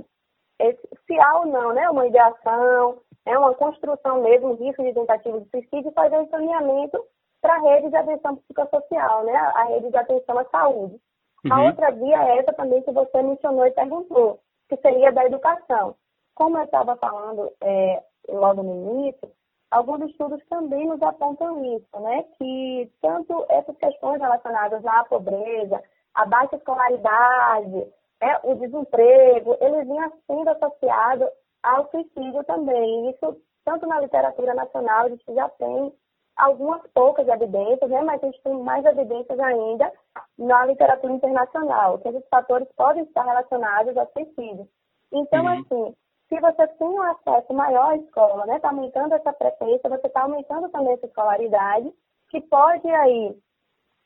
esse, 0.59 0.89
se 1.07 1.19
há 1.19 1.39
ou 1.39 1.45
não 1.45 1.73
né? 1.73 1.89
uma 1.89 2.07
ideação, 2.07 2.99
é 3.25 3.37
uma 3.37 3.53
construção 3.53 4.21
mesmo, 4.21 4.55
risco 4.55 4.83
de 4.83 4.93
tentativa 4.93 5.39
de 5.39 5.49
suicídio, 5.49 5.89
e 5.89 5.93
fazer 5.93 6.17
um 6.17 6.23
encaminhamento 6.23 7.03
para 7.41 7.55
a 7.55 7.59
rede 7.59 7.89
de 7.89 7.95
atenção 7.95 8.35
psicossocial, 8.37 9.23
né? 9.23 9.35
a 9.35 9.63
rede 9.65 9.89
de 9.89 9.97
atenção 9.97 10.37
à 10.39 10.45
saúde. 10.45 10.99
Uhum. 11.45 11.53
A 11.53 11.63
outra 11.63 11.91
via 11.91 12.23
é 12.23 12.37
essa 12.39 12.53
também 12.53 12.81
que 12.81 12.91
você 12.91 13.21
mencionou 13.21 13.65
e 13.65 13.71
perguntou, 13.71 14.39
que 14.69 14.77
seria 14.77 15.11
da 15.11 15.25
educação. 15.25 15.95
Como 16.35 16.57
eu 16.57 16.63
estava 16.63 16.95
falando 16.95 17.51
é, 17.61 18.01
logo 18.29 18.63
no 18.63 18.91
início, 18.91 19.29
alguns 19.73 20.09
estudos 20.09 20.39
também 20.47 20.87
nos 20.87 21.01
apontam 21.01 21.63
isso, 21.65 21.99
né? 21.99 22.23
Que 22.37 22.91
tanto 23.01 23.45
essas 23.49 23.75
questões 23.77 24.21
relacionadas 24.21 24.85
à 24.85 25.03
pobreza, 25.05 25.81
à 26.13 26.25
baixa 26.25 26.55
escolaridade, 26.55 27.87
é, 28.21 28.39
o 28.43 28.55
desemprego, 28.55 29.57
eles 29.59 29.87
vinham 29.87 30.13
sendo 30.27 30.49
associados 30.49 31.27
ao 31.63 31.89
suicídio 31.89 32.43
também. 32.43 33.09
Isso, 33.09 33.41
tanto 33.65 33.87
na 33.87 33.99
literatura 33.99 34.53
nacional, 34.53 35.05
a 35.05 35.09
gente 35.09 35.33
já 35.33 35.49
tem 35.49 35.91
algumas 36.37 36.81
poucas 36.93 37.27
evidências, 37.27 37.89
né? 37.89 38.01
Mas 38.03 38.23
a 38.23 38.27
gente 38.27 38.41
tem 38.43 38.53
mais 38.61 38.85
evidências 38.85 39.39
ainda 39.39 39.91
na 40.37 40.65
literatura 40.65 41.13
internacional, 41.13 41.97
que 41.97 42.09
esses 42.09 42.27
fatores 42.29 42.67
podem 42.77 43.03
estar 43.03 43.23
relacionados 43.23 43.97
ao 43.97 44.07
suicídio. 44.11 44.67
Então, 45.11 45.45
uhum. 45.45 45.59
assim, 45.61 45.95
se 46.33 46.39
você 46.39 46.67
tem 46.67 46.87
um 46.87 47.01
acesso 47.03 47.53
maior 47.53 47.91
à 47.91 47.95
escola, 47.95 48.47
né, 48.47 48.55
está 48.55 48.69
aumentando 48.69 49.13
essa 49.13 49.31
frequência, 49.33 49.87
você 49.87 50.07
está 50.07 50.23
aumentando 50.23 50.67
também 50.69 50.93
essa 50.93 51.05
escolaridade, 51.05 51.93
que 52.29 52.41
pode 52.41 52.89
aí 52.89 53.37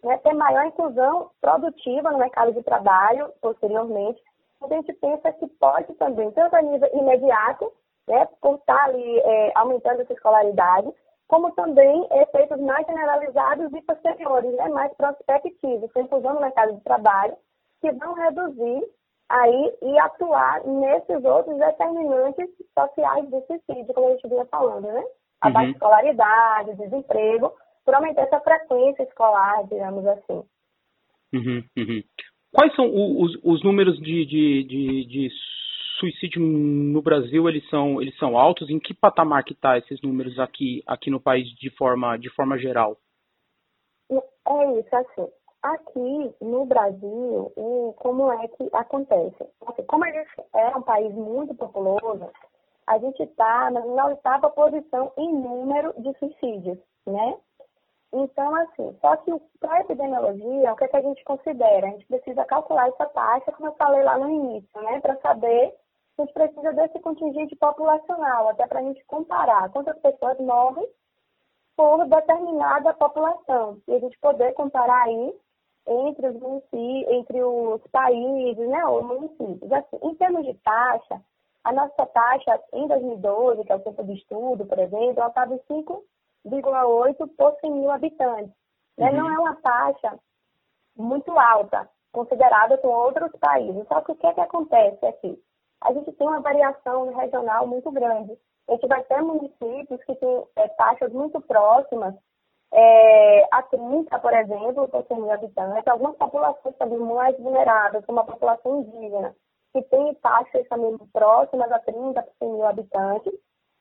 né, 0.03 0.17
ter 0.17 0.33
maior 0.33 0.65
inclusão 0.65 1.31
produtiva 1.39 2.11
no 2.11 2.17
mercado 2.17 2.51
de 2.51 2.61
trabalho 2.63 3.31
posteriormente. 3.41 4.21
A 4.61 4.67
gente 4.67 4.91
pensa 4.93 5.31
que 5.31 5.47
pode 5.47 5.93
também, 5.93 6.29
tanto 6.31 6.53
a 6.57 6.61
nível 6.61 6.89
imediato, 6.93 7.71
né, 8.05 8.27
por 8.41 8.55
estar 8.55 8.83
ali 8.83 9.19
é, 9.19 9.51
aumentando 9.55 10.01
essa 10.01 10.11
escolaridade, 10.11 10.93
como 11.29 11.51
também 11.51 12.07
efeitos 12.11 12.59
mais 12.59 12.85
generalizados 12.87 13.71
e 13.73 13.81
posteriores, 13.83 14.53
né, 14.55 14.67
mais 14.67 14.93
prospectivos, 14.95 15.89
inclusão 15.95 16.33
no 16.33 16.41
mercado 16.41 16.73
de 16.73 16.81
trabalho, 16.81 17.37
que 17.79 17.89
vão 17.93 18.13
reduzir 18.15 18.83
aí 19.29 19.73
e 19.81 19.99
atuar 19.99 20.63
nesses 20.65 21.23
outros 21.23 21.57
determinantes 21.57 22.49
sociais 22.73 23.29
do 23.29 23.41
suicídio, 23.45 23.93
como 23.93 24.07
a 24.07 24.11
gente 24.11 24.27
vinha 24.27 24.45
falando, 24.45 24.87
né? 24.87 25.03
A 25.41 25.47
uhum. 25.47 25.53
baixa 25.53 25.71
escolaridade, 25.71 26.75
desemprego, 26.75 27.53
por 27.85 27.93
aumentar 27.95 28.23
essa 28.23 28.39
frequência 28.39 29.03
escolar, 29.03 29.63
digamos 29.67 30.05
assim. 30.07 30.43
Uhum, 31.33 31.63
uhum. 31.77 32.03
Quais 32.51 32.73
são 32.75 32.85
os, 32.85 33.37
os 33.43 33.63
números 33.63 33.97
de, 33.97 34.25
de, 34.25 34.63
de, 34.63 35.05
de, 35.05 35.29
suicídio 35.99 36.41
no 36.41 37.01
Brasil? 37.01 37.47
Eles 37.49 37.67
são, 37.69 38.01
eles 38.01 38.17
são 38.17 38.37
altos? 38.37 38.69
Em 38.69 38.79
que 38.79 38.93
patamar 38.93 39.43
que 39.43 39.53
está 39.53 39.77
esses 39.77 40.01
números 40.01 40.39
aqui, 40.39 40.81
aqui 40.87 41.09
no 41.09 41.19
país 41.19 41.47
de 41.55 41.69
forma, 41.71 42.17
de 42.17 42.29
forma 42.29 42.57
geral? 42.57 42.97
É 44.09 44.79
isso, 44.79 44.95
assim. 44.95 45.27
Aqui 45.67 46.33
no 46.39 46.65
Brasil, 46.65 47.51
como 47.97 48.31
é 48.31 48.47
que 48.47 48.69
acontece? 48.71 49.49
Como 49.87 50.05
a 50.05 50.11
gente 50.11 50.29
é 50.55 50.77
um 50.77 50.81
país 50.81 51.13
muito 51.13 51.53
populoso, 51.55 52.29
a 52.87 52.97
gente 52.99 53.21
está 53.21 53.69
na 53.69 54.05
oitava 54.05 54.49
posição 54.49 55.11
em 55.17 55.33
número 55.33 55.93
de 55.97 56.17
suicídios, 56.19 56.77
né? 57.05 57.37
Então, 58.13 58.55
assim, 58.55 58.97
só 59.01 59.17
que 59.17 59.31
para 59.59 59.75
a 59.75 59.81
epidemiologia, 59.81 60.71
o 60.71 60.75
que, 60.77 60.85
é 60.85 60.87
que 60.87 60.95
a 60.95 61.01
gente 61.01 61.21
considera? 61.25 61.87
A 61.87 61.89
gente 61.89 62.07
precisa 62.07 62.45
calcular 62.45 62.87
essa 62.87 63.05
taxa, 63.07 63.51
como 63.51 63.67
eu 63.67 63.73
falei 63.73 64.03
lá 64.03 64.17
no 64.17 64.29
início, 64.29 64.81
né? 64.81 65.01
Para 65.01 65.17
saber 65.17 65.75
a 66.17 66.21
gente 66.21 66.33
precisa 66.33 66.71
desse 66.71 66.99
contingente 67.01 67.57
populacional, 67.57 68.47
até 68.47 68.65
para 68.65 68.79
a 68.79 68.83
gente 68.83 69.03
comparar 69.05 69.69
quantas 69.69 69.99
pessoas 69.99 70.39
morrem 70.39 70.87
por 71.75 72.07
determinada 72.07 72.93
população. 72.93 73.81
E 73.85 73.95
a 73.95 73.99
gente 73.99 74.17
poder 74.19 74.53
comparar 74.53 75.03
aí 75.03 75.35
entre 75.87 76.27
os 76.27 76.35
municípios, 76.35 77.13
entre 77.13 77.43
os 77.43 77.81
países, 77.91 78.67
né, 78.67 78.85
ou 78.85 79.03
municípios. 79.03 79.71
Assim, 79.71 79.97
em 80.03 80.15
termos 80.15 80.45
de 80.45 80.53
taxa, 80.55 81.21
a 81.63 81.71
nossa 81.71 82.05
taxa 82.05 82.61
em 82.73 82.87
2012, 82.87 83.63
que 83.63 83.71
é 83.71 83.75
o 83.75 83.79
tempo 83.79 84.03
de 84.03 84.13
estudo, 84.13 84.65
por 84.65 84.79
exemplo, 84.79 85.15
ela 85.17 85.27
estava 85.27 85.53
em 85.53 85.59
5,8 85.59 87.27
por 87.35 87.55
100 87.59 87.71
mil 87.71 87.91
habitantes. 87.91 88.53
Né? 88.97 89.11
Uhum. 89.11 89.17
Não 89.17 89.29
é 89.29 89.39
uma 89.39 89.55
taxa 89.55 90.19
muito 90.95 91.31
alta, 91.37 91.89
considerada 92.11 92.77
com 92.77 92.87
outros 92.87 93.31
países. 93.39 93.87
Só 93.87 94.01
que 94.01 94.11
o 94.11 94.15
que, 94.15 94.27
é 94.27 94.33
que 94.33 94.41
acontece 94.41 95.05
aqui? 95.05 95.41
A 95.81 95.93
gente 95.93 96.11
tem 96.13 96.27
uma 96.27 96.41
variação 96.41 97.13
regional 97.13 97.67
muito 97.67 97.91
grande. 97.91 98.37
A 98.67 98.73
gente 98.73 98.87
vai 98.87 99.03
ter 99.03 99.21
municípios 99.21 100.03
que 100.03 100.15
têm 100.15 100.43
é, 100.55 100.67
taxas 100.69 101.13
muito 101.13 101.39
próximas 101.41 102.15
é, 102.73 103.47
a 103.51 103.63
30, 103.63 104.19
por 104.19 104.33
exemplo, 104.33 104.87
por 104.89 105.05
100 105.05 105.17
mil 105.17 105.31
habitantes, 105.31 105.87
algumas 105.87 106.15
populações 106.17 106.75
também 106.77 106.99
mais 106.99 107.37
vulneráveis, 107.39 108.05
como 108.05 108.19
a 108.19 108.25
população 108.25 108.81
indígena, 108.81 109.33
que 109.73 109.81
tem 109.83 110.13
taxas 110.15 110.67
também 110.67 110.97
próximas 111.13 111.71
a 111.71 111.79
30 111.79 112.21
por 112.21 112.33
100 112.39 112.49
mil 112.49 112.65
habitantes. 112.65 113.33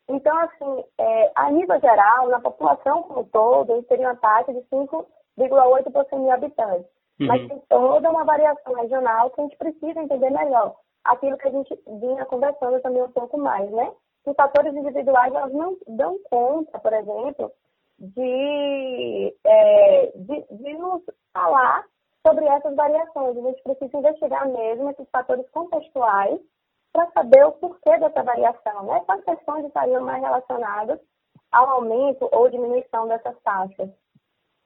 Então, 0.09 0.37
assim, 0.38 0.85
é, 0.99 1.33
a 1.35 1.51
nível 1.51 1.81
geral, 1.81 2.29
na 2.29 2.40
população 2.40 3.03
como 3.03 3.20
um 3.20 3.25
todo, 3.25 3.72
eles 3.72 3.87
teriam 3.88 4.12
uma 4.12 4.16
taxa 4.16 4.53
de 4.53 4.61
5,8 4.70 5.92
por 5.92 6.07
100 6.07 6.18
mil 6.20 6.31
habitantes. 6.31 6.87
Uhum. 7.18 7.27
Mas 7.27 7.49
tem 7.49 7.61
toda 7.68 8.11
uma 8.11 8.25
variação 8.25 8.75
regional 8.75 9.31
que 9.31 9.40
a 9.40 9.44
gente 9.44 9.57
precisa 9.57 10.01
entender 10.01 10.31
melhor. 10.31 10.77
Aquilo 11.05 11.37
que 11.38 11.49
a 11.49 11.51
gente 11.51 11.75
vinha 12.01 12.25
conversando 12.27 12.81
também 12.81 13.03
um 13.03 13.11
pouco 13.11 13.38
mais, 13.38 13.70
né? 13.70 13.92
Os 14.25 14.35
fatores 14.35 14.75
individuais, 14.75 15.33
elas 15.33 15.53
não 15.53 15.77
dão 15.87 16.18
conta, 16.29 16.79
por 16.79 16.92
exemplo, 16.92 17.53
de, 17.98 19.37
é, 19.44 20.12
de, 20.14 20.46
de 20.50 20.72
nos 20.74 21.02
falar 21.32 21.85
sobre 22.26 22.44
essas 22.46 22.74
variações. 22.74 23.37
A 23.37 23.40
gente 23.40 23.62
precisa 23.62 23.98
investigar 23.98 24.48
mesmo 24.48 24.90
esses 24.90 25.09
fatores 25.11 25.48
contextuais 25.50 26.40
para 26.92 27.11
saber 27.12 27.44
o 27.44 27.52
porquê 27.52 27.98
dessa 27.98 28.22
variação, 28.22 28.85
né? 28.85 29.00
Quais 29.06 29.24
questões 29.24 29.66
estariam 29.66 30.02
mais 30.02 30.22
relacionadas 30.22 30.98
ao 31.52 31.68
aumento 31.68 32.28
ou 32.32 32.50
diminuição 32.50 33.06
dessas 33.06 33.38
taxas 33.42 33.90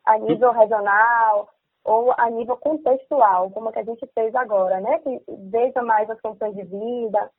a 0.06 0.18
nível 0.18 0.52
regional 0.52 1.48
ou 1.84 2.12
a 2.16 2.30
nível 2.30 2.56
contextual, 2.56 3.50
como 3.50 3.72
que 3.72 3.78
a 3.78 3.84
gente 3.84 4.06
fez 4.14 4.34
agora, 4.34 4.80
né? 4.80 4.98
Que 5.00 5.22
veja 5.50 5.82
mais 5.82 6.08
as 6.10 6.20
condições 6.20 6.54
de 6.54 6.64
vida. 6.64 7.30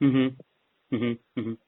Uhum. 0.00 0.36
Uhum. 0.92 1.18
Uhum. 1.36 1.58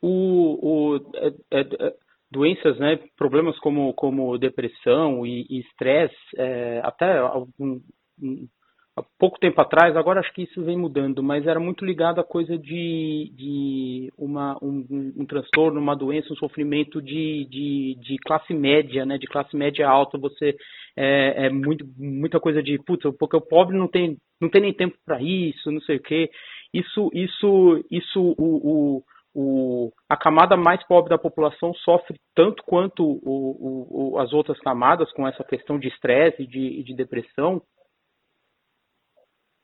O, 0.00 0.58
o, 0.62 0.96
é, 1.16 1.60
é, 1.60 1.94
doenças, 2.30 2.78
né, 2.78 2.98
problemas 3.16 3.58
como, 3.58 3.92
como 3.94 4.36
depressão 4.38 5.26
e 5.26 5.46
estresse, 5.60 6.16
é, 6.36 6.80
até 6.84 7.18
algum, 7.18 7.80
há 8.98 9.02
pouco 9.18 9.38
tempo 9.38 9.60
atrás, 9.60 9.96
agora 9.96 10.20
acho 10.20 10.32
que 10.32 10.42
isso 10.42 10.62
vem 10.62 10.76
mudando, 10.76 11.22
mas 11.22 11.46
era 11.46 11.60
muito 11.60 11.84
ligado 11.84 12.20
à 12.20 12.24
coisa 12.24 12.58
de, 12.58 13.32
de 13.34 14.12
uma, 14.18 14.56
um, 14.62 14.84
um, 14.90 15.12
um 15.22 15.26
transtorno, 15.26 15.80
uma 15.80 15.96
doença, 15.96 16.32
um 16.32 16.36
sofrimento 16.36 17.00
de, 17.00 17.46
de, 17.48 17.96
de, 18.00 18.16
classe 18.18 18.52
média, 18.52 19.06
né, 19.06 19.16
de 19.16 19.26
classe 19.26 19.56
média 19.56 19.88
alta, 19.88 20.18
você 20.18 20.54
é, 20.96 21.46
é 21.46 21.50
muito, 21.50 21.86
muita 21.96 22.40
coisa 22.40 22.62
de, 22.62 22.78
putz, 22.84 23.04
porque 23.18 23.36
o 23.36 23.40
pobre 23.40 23.76
não 23.76 23.88
tem, 23.88 24.16
não 24.40 24.50
tem 24.50 24.60
nem 24.60 24.72
tempo 24.72 24.96
para 25.06 25.22
isso, 25.22 25.70
não 25.70 25.80
sei 25.82 25.96
o 25.96 26.02
quê. 26.02 26.30
Isso, 26.74 27.08
isso, 27.14 27.84
isso, 27.90 28.20
o, 28.38 28.98
o 28.98 29.02
o, 29.34 29.92
a 30.08 30.16
camada 30.16 30.56
mais 30.56 30.84
pobre 30.86 31.10
da 31.10 31.18
população 31.18 31.72
sofre 31.74 32.18
tanto 32.34 32.62
quanto 32.64 33.04
o, 33.04 34.12
o, 34.12 34.18
as 34.18 34.32
outras 34.32 34.58
camadas 34.60 35.12
com 35.12 35.26
essa 35.26 35.44
questão 35.44 35.78
de 35.78 35.88
estresse 35.88 36.42
e 36.42 36.46
de, 36.46 36.82
de, 36.82 36.94
depressão? 36.94 37.62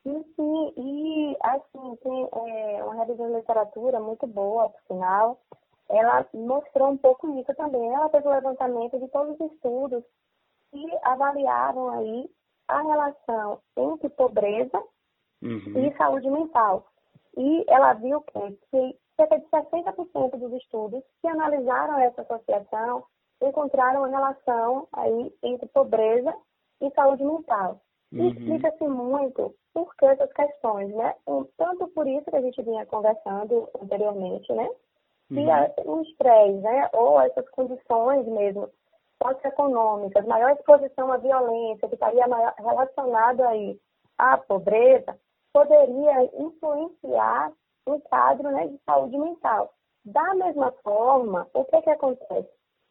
Sim, 0.02 0.22
sim, 0.36 0.72
e 0.76 1.36
assim, 1.42 1.96
tem 2.02 2.28
é, 2.32 2.84
uma 2.84 2.94
revisão 2.94 3.26
de 3.28 3.36
literatura 3.36 3.98
muito 4.00 4.26
boa, 4.26 4.68
por 4.68 4.80
sinal, 4.86 5.40
ela 5.88 6.26
mostrou 6.34 6.90
um 6.90 6.96
pouco 6.96 7.38
isso 7.38 7.54
também. 7.54 7.92
Ela 7.92 8.08
fez 8.10 8.24
o 8.24 8.28
um 8.28 8.32
levantamento 8.32 8.98
de 8.98 9.08
todos 9.08 9.38
os 9.38 9.52
estudos 9.52 10.04
que 10.70 10.98
avaliaram 11.02 11.88
aí 11.90 12.28
a 12.68 12.82
relação 12.82 13.60
entre 13.76 14.08
pobreza 14.10 14.82
uhum. 15.42 15.86
e 15.86 15.96
saúde 15.96 16.30
mental. 16.30 16.86
E 17.36 17.64
ela 17.68 17.92
viu 17.94 18.20
que, 18.22 18.58
que 18.70 18.98
cerca 19.16 19.38
de 19.38 19.46
60% 19.46 20.38
dos 20.38 20.52
estudos 20.54 21.02
que 21.20 21.28
analisaram 21.28 21.98
essa 21.98 22.22
associação 22.22 23.04
encontraram 23.42 24.00
uma 24.00 24.08
relação 24.08 24.88
aí 24.92 25.34
entre 25.42 25.66
pobreza 25.68 26.34
e 26.80 26.90
saúde 26.90 27.24
mental. 27.24 27.80
Uhum. 28.12 28.28
Explica-se 28.28 28.86
muito 28.86 29.54
por 29.72 29.94
que 29.96 30.06
essas 30.06 30.32
questões, 30.32 30.94
né? 30.94 31.14
Tanto 31.56 31.88
por 31.88 32.06
isso 32.06 32.30
que 32.30 32.36
a 32.36 32.40
gente 32.40 32.62
vinha 32.62 32.86
conversando 32.86 33.68
anteriormente, 33.82 34.52
né? 34.52 34.68
Que 35.28 35.40
uhum. 35.40 35.98
o 35.98 36.02
estresse, 36.02 36.58
né? 36.58 36.88
Ou 36.92 37.20
essas 37.20 37.48
condições 37.50 38.26
mesmo 38.26 38.70
socioeconômicas, 39.22 40.26
maior 40.26 40.50
exposição 40.52 41.12
à 41.12 41.16
violência, 41.16 41.88
que 41.88 41.94
estaria 41.94 42.24
relacionado 42.58 43.40
aí 43.42 43.78
à 44.18 44.36
pobreza, 44.36 45.18
poderia 45.52 46.24
influenciar 46.38 47.52
um 47.86 48.00
quadro 48.00 48.50
né, 48.50 48.68
de 48.68 48.78
saúde 48.84 49.16
mental. 49.16 49.72
Da 50.04 50.34
mesma 50.34 50.72
forma, 50.82 51.48
o 51.54 51.64
que, 51.64 51.80
que 51.82 51.90
acontece? 51.90 52.48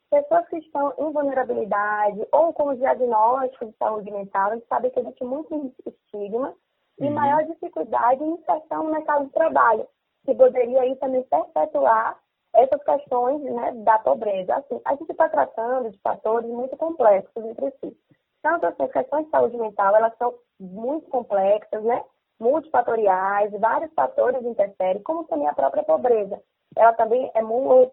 Pessoas 0.10 0.47
que 0.47 0.58
estão 0.58 0.93
em 0.97 1.12
vulnerabilidade 1.12 2.27
ou 2.32 2.53
com 2.53 2.75
diagnóstico 2.75 3.65
de 3.65 3.77
saúde 3.77 4.12
mental, 4.12 4.51
a 4.51 4.56
gente 4.56 4.67
sabe 4.67 4.89
que 4.91 4.99
existe 4.99 5.23
muito 5.23 5.73
estigma 5.86 6.53
e 6.99 7.06
uhum. 7.06 7.13
maior 7.13 7.43
dificuldade 7.45 8.23
em 8.23 8.34
inserção 8.34 8.84
no 8.84 8.91
mercado 8.91 9.25
de 9.25 9.32
trabalho, 9.32 9.88
que 10.25 10.36
poderia 10.36 10.82
aí 10.82 10.95
também 10.97 11.23
perpetuar 11.23 12.19
essas 12.53 12.84
questões 12.84 13.41
né, 13.41 13.71
da 13.84 13.97
pobreza. 13.99 14.56
Assim, 14.56 14.79
a 14.86 14.95
gente 14.95 15.12
está 15.12 15.27
tratando 15.27 15.89
de 15.89 15.97
fatores 15.99 16.49
muito 16.49 16.77
complexos 16.77 17.43
entre 17.43 17.71
si. 17.79 17.97
Tanto 18.43 18.65
assim, 18.67 18.84
as 18.84 18.91
questões 18.91 19.25
de 19.25 19.32
saúde 19.32 19.58
mental, 19.58 19.95
elas 19.95 20.15
são 20.17 20.34
muito 20.60 21.10
complexas, 21.10 21.84
né? 21.84 22.03
Multifatoriais, 22.39 23.52
vários 23.60 23.93
fatores 23.93 24.43
interferem, 24.43 25.02
como 25.04 25.24
também 25.26 25.48
a 25.48 25.54
própria 25.54 25.84
pobreza. 25.84 26.41
Ela 26.76 26.93
também 26.93 27.32
é 27.36 27.41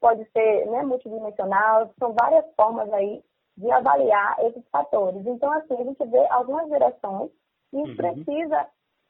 pode 0.01 0.25
ser 0.33 0.67
né, 0.67 0.83
multidimensional, 0.83 1.91
são 1.99 2.15
várias 2.19 2.45
formas 2.55 2.91
aí 2.93 3.23
de 3.57 3.71
avaliar 3.71 4.39
esses 4.45 4.67
fatores. 4.71 5.25
Então, 5.27 5.53
assim, 5.53 5.75
a 5.75 5.85
gente 5.85 6.05
vê 6.07 6.27
algumas 6.31 6.67
direções 6.69 7.31
e 7.73 7.77
uhum. 7.77 7.97
precisa 7.97 8.67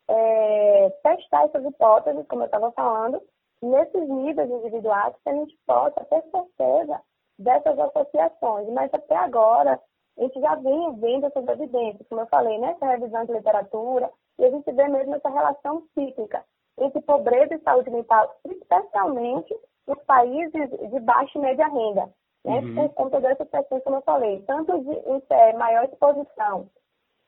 é, 0.09 0.91
testar 1.03 1.45
essas 1.45 1.65
hipóteses, 1.65 2.27
como 2.27 2.43
eu 2.43 2.47
estava 2.47 2.73
falando, 2.73 3.23
nesses 3.63 4.09
níveis 4.09 4.51
individuais, 4.51 5.15
que 5.23 5.31
a 5.31 5.35
gente 5.35 5.57
possa 5.67 6.05
ter 6.05 6.23
certeza 6.31 7.01
dessas 7.39 7.79
associações. 7.79 8.69
Mas 8.71 8.93
até 8.93 9.17
agora, 9.17 9.81
a 10.19 10.23
gente 10.23 10.41
já 10.41 10.57
vem 10.57 10.95
vendo 10.97 11.27
essas 11.27 11.47
evidências, 11.47 12.07
como 12.09 12.23
eu 12.23 12.27
falei, 12.27 12.59
nessa 12.59 12.85
né, 12.85 12.97
revisão 12.97 13.25
de 13.25 13.33
literatura, 13.33 14.11
e 14.41 14.45
a 14.47 14.51
gente 14.51 14.73
vê 14.73 14.89
mesmo 14.89 15.15
essa 15.15 15.29
relação 15.29 15.83
cíclica 15.95 16.43
entre 16.79 17.01
pobreza 17.03 17.55
e 17.55 17.61
saúde 17.61 17.91
mental, 17.91 18.35
especialmente 18.47 19.55
nos 19.87 20.03
países 20.05 20.71
de 20.71 21.01
baixa 21.01 21.39
e 21.39 21.43
média 21.43 21.69
renda, 21.69 22.09
né? 22.43 22.61
Uhum. 22.61 22.75
por 22.75 22.95
conta 22.95 23.21
dessas 23.21 23.49
questões, 23.51 23.85
como 23.85 23.97
eu 23.97 24.03
falei, 24.03 24.43
tanto 24.47 24.79
de, 24.81 24.95
de 24.95 25.59
maior 25.59 25.85
exposição 25.85 26.71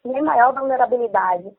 e 0.07 0.23
maior 0.23 0.55
vulnerabilidade, 0.55 1.55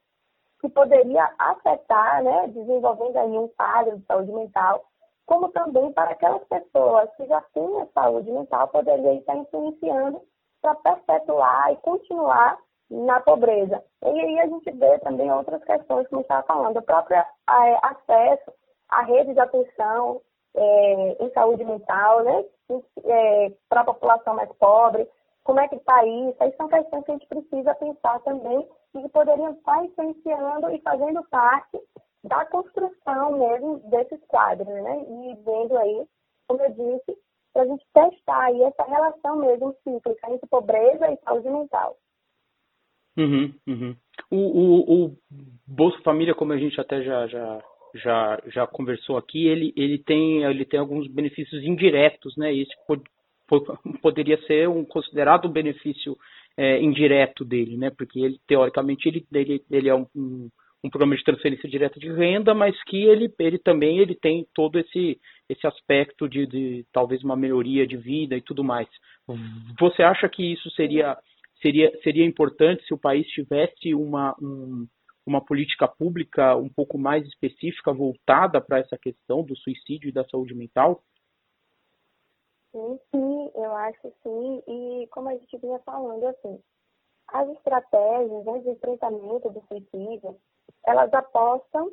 que 0.60 0.70
poderia 0.70 1.32
afetar, 1.38 2.24
né, 2.24 2.48
desenvolvendo 2.48 3.18
aí 3.18 3.38
um 3.38 3.48
quadro 3.50 4.00
de 4.00 4.06
saúde 4.06 4.32
mental, 4.32 4.84
como 5.26 5.50
também 5.50 5.92
para 5.94 6.12
aquelas 6.12 6.44
pessoas 6.46 7.14
que 7.16 7.28
já 7.28 7.42
têm 7.54 7.82
a 7.82 7.86
saúde 7.94 8.32
mental, 8.32 8.70
poderia 8.70 9.14
estar 9.14 9.36
influenciando 9.36 10.22
para 10.62 10.76
perpetuar 10.76 11.74
e 11.74 11.78
continuar 11.78 12.58
na 12.94 13.20
pobreza. 13.22 13.84
E 14.04 14.20
aí 14.20 14.40
a 14.40 14.48
gente 14.48 14.72
vê 14.72 15.00
também 15.00 15.32
outras 15.32 15.64
questões, 15.64 16.08
como 16.08 16.22
estava 16.22 16.44
falando, 16.44 16.78
o 16.78 16.84
próprio 16.84 17.18
acesso 17.82 18.54
à 18.90 19.02
rede 19.02 19.34
de 19.34 19.40
atenção 19.40 20.22
é, 20.56 21.24
em 21.24 21.32
saúde 21.32 21.66
mental, 21.66 22.24
né, 22.24 22.46
é, 23.06 23.52
para 23.68 23.82
a 23.82 23.86
população 23.86 24.36
mais 24.36 24.52
pobre, 24.54 25.10
como 25.44 25.60
é 25.60 25.68
que 25.68 25.76
está 25.76 26.06
isso, 26.06 26.38
aí 26.40 26.54
são 26.56 26.68
questões 26.68 27.04
que 27.04 27.12
a 27.12 27.16
gente 27.16 27.28
precisa 27.28 27.76
pensar 27.76 28.20
também 28.20 28.68
e 28.94 29.02
que 29.02 29.10
poderiam 29.10 29.54
estar 29.54 29.84
influenciando 29.84 30.70
e 30.70 30.80
fazendo 30.82 31.24
parte 31.30 31.82
da 32.24 32.46
construção 32.46 33.32
mesmo 33.32 33.80
desses 33.90 34.24
quadros, 34.28 34.68
né, 34.68 35.04
e 35.08 35.36
vendo 35.44 35.78
aí, 35.78 36.08
como 36.48 36.62
eu 36.62 36.70
disse, 36.70 37.18
para 37.52 37.64
a 37.64 37.66
gente 37.66 37.86
testar 37.92 38.44
aí 38.44 38.64
essa 38.64 38.84
relação 38.84 39.36
mesmo 39.38 39.76
cíclica 39.84 40.32
entre 40.32 40.48
pobreza 40.48 41.12
e 41.12 41.18
saúde 41.18 41.50
mental. 41.50 41.98
Uhum, 43.18 43.54
uhum. 43.68 43.96
O, 44.30 44.38
o, 44.38 45.06
o 45.06 45.18
Bolsa 45.68 46.00
Família, 46.04 46.34
como 46.34 46.54
a 46.54 46.58
gente 46.58 46.80
até 46.80 47.04
já, 47.04 47.28
já, 47.28 47.60
já, 47.96 48.42
já 48.48 48.68
conversou 48.68 49.18
aqui, 49.18 49.48
ele, 49.48 49.74
ele, 49.76 49.98
tem, 50.00 50.44
ele 50.44 50.66
tem 50.66 50.80
alguns 50.80 51.08
benefícios 51.08 51.64
indiretos, 51.64 52.36
né? 52.38 52.54
Esse 52.54 52.74
pod, 52.88 53.04
pod, 53.48 53.66
poderia 54.02 54.38
ser 54.46 54.68
um 54.68 54.84
considerado 54.84 55.48
benefício 55.48 56.18
é, 56.58 56.82
indireto 56.82 57.46
dele, 57.46 57.78
né? 57.78 57.92
Porque 57.96 58.20
ele, 58.20 58.40
teoricamente, 58.48 59.08
ele, 59.08 59.26
ele, 59.32 59.62
ele 59.70 59.90
é 59.90 59.96
um, 59.96 60.08
um, 60.16 60.50
um, 60.84 60.90
programa 60.90 61.16
de 61.16 61.24
transferência 61.24 61.70
direta 61.70 62.00
de 62.00 62.12
renda, 62.12 62.56
mas 62.56 62.76
que 62.86 63.04
ele, 63.06 63.32
ele 63.40 63.60
também 63.60 64.00
ele 64.00 64.16
tem 64.16 64.46
todo 64.56 64.80
esse, 64.80 65.20
esse 65.48 65.68
aspecto 65.68 66.28
de, 66.28 66.48
de 66.48 66.86
talvez 66.92 67.24
uma 67.24 67.36
melhoria 67.36 67.86
de 67.86 67.98
vida 67.98 68.36
e 68.36 68.42
tudo 68.42 68.64
mais. 68.64 68.88
Você 69.80 70.02
acha 70.02 70.28
que 70.28 70.54
isso 70.54 70.70
seria 70.72 71.16
seria, 71.64 71.98
seria 72.04 72.26
importante 72.26 72.86
se 72.86 72.94
o 72.94 72.98
país 72.98 73.26
tivesse 73.28 73.96
uma, 73.96 74.36
um, 74.40 74.86
uma 75.26 75.44
política 75.44 75.88
pública 75.88 76.56
um 76.56 76.70
pouco 76.70 76.98
mais 76.98 77.26
específica 77.26 77.92
voltada 77.94 78.62
para 78.62 78.80
essa 78.80 78.98
questão 78.98 79.42
do 79.42 79.56
suicídio 79.56 80.10
e 80.10 80.14
da 80.14 80.26
saúde 80.26 80.54
mental? 80.54 81.02
Sim, 82.72 83.00
sim, 83.10 83.52
eu 83.56 83.76
acho 83.76 84.14
sim. 84.22 84.64
E 84.68 85.08
como 85.08 85.30
a 85.30 85.34
gente 85.36 85.58
vinha 85.58 85.80
falando, 85.80 86.26
assim, 86.28 86.60
as 87.30 87.50
estratégias 87.50 88.46
né, 88.46 88.60
de 88.60 88.70
enfrentamento 88.70 89.50
do 89.50 89.64
suicídio, 89.68 90.38
elas 90.86 91.14
apostam 91.14 91.92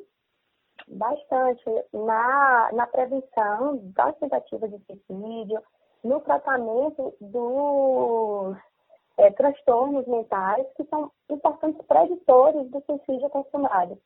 bastante 0.87 1.63
na, 1.93 2.71
na 2.73 2.87
prevenção 2.87 3.77
das 3.95 4.17
tentativas 4.17 4.69
de 4.71 4.79
suicídio, 4.85 5.61
no 6.03 6.19
tratamento 6.21 7.15
dos 7.21 8.57
é, 9.17 9.31
transtornos 9.31 10.07
mentais 10.07 10.65
que 10.75 10.83
são 10.85 11.11
importantes 11.29 11.81
preditores 11.85 12.69
do 12.69 12.81
suicídio 12.81 13.29
consumado. 13.29 13.97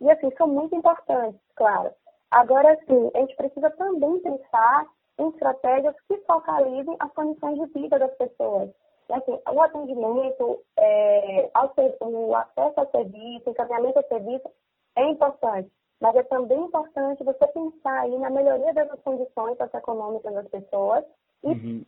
E, 0.00 0.10
assim, 0.10 0.30
são 0.36 0.46
muito 0.46 0.74
importantes, 0.74 1.40
claro. 1.54 1.90
Agora, 2.30 2.76
sim, 2.86 3.10
a 3.14 3.20
gente 3.20 3.36
precisa 3.36 3.70
também 3.70 4.18
pensar 4.20 4.86
em 5.18 5.28
estratégias 5.28 5.94
que 6.06 6.18
focalizem 6.18 6.96
as 6.98 7.12
condições 7.12 7.58
de 7.58 7.80
vida 7.80 7.98
das 7.98 8.14
pessoas. 8.16 8.70
E, 9.08 9.12
assim, 9.12 9.38
o 9.50 9.62
atendimento, 9.62 10.60
é, 10.76 11.50
ser, 11.74 11.96
o 12.00 12.34
acesso 12.34 12.80
ao 12.80 12.90
serviço, 12.90 13.48
o 13.48 13.50
encaminhamento 13.50 13.98
ao 13.98 14.08
serviço 14.08 14.50
é 14.96 15.08
importante. 15.08 15.70
Mas 16.00 16.14
é 16.14 16.22
também 16.24 16.60
importante 16.60 17.24
você 17.24 17.46
pensar 17.48 18.00
aí 18.00 18.18
na 18.18 18.28
melhoria 18.28 18.74
das 18.74 19.00
condições 19.00 19.56
socioeconômicas 19.56 20.34
das 20.34 20.48
pessoas 20.48 21.04
e 21.42 21.48
uhum 21.48 21.84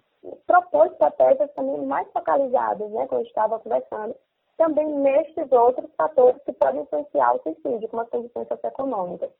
propor 0.46 0.86
estratégias 0.86 1.52
também 1.54 1.84
mais 1.86 2.10
focalizadas, 2.12 2.90
né, 2.90 3.06
como 3.06 3.20
eu 3.20 3.26
estava 3.26 3.58
conversando, 3.58 4.14
também 4.56 4.86
nestes 4.86 5.50
outros 5.52 5.90
fatores 5.96 6.42
que 6.42 6.52
podem 6.52 6.82
influenciar 6.82 7.34
o 7.34 7.42
suicídio, 7.42 7.88
como 7.88 8.02
as 8.02 8.08
condições 8.08 8.48
socioeconômicas. 8.48 9.30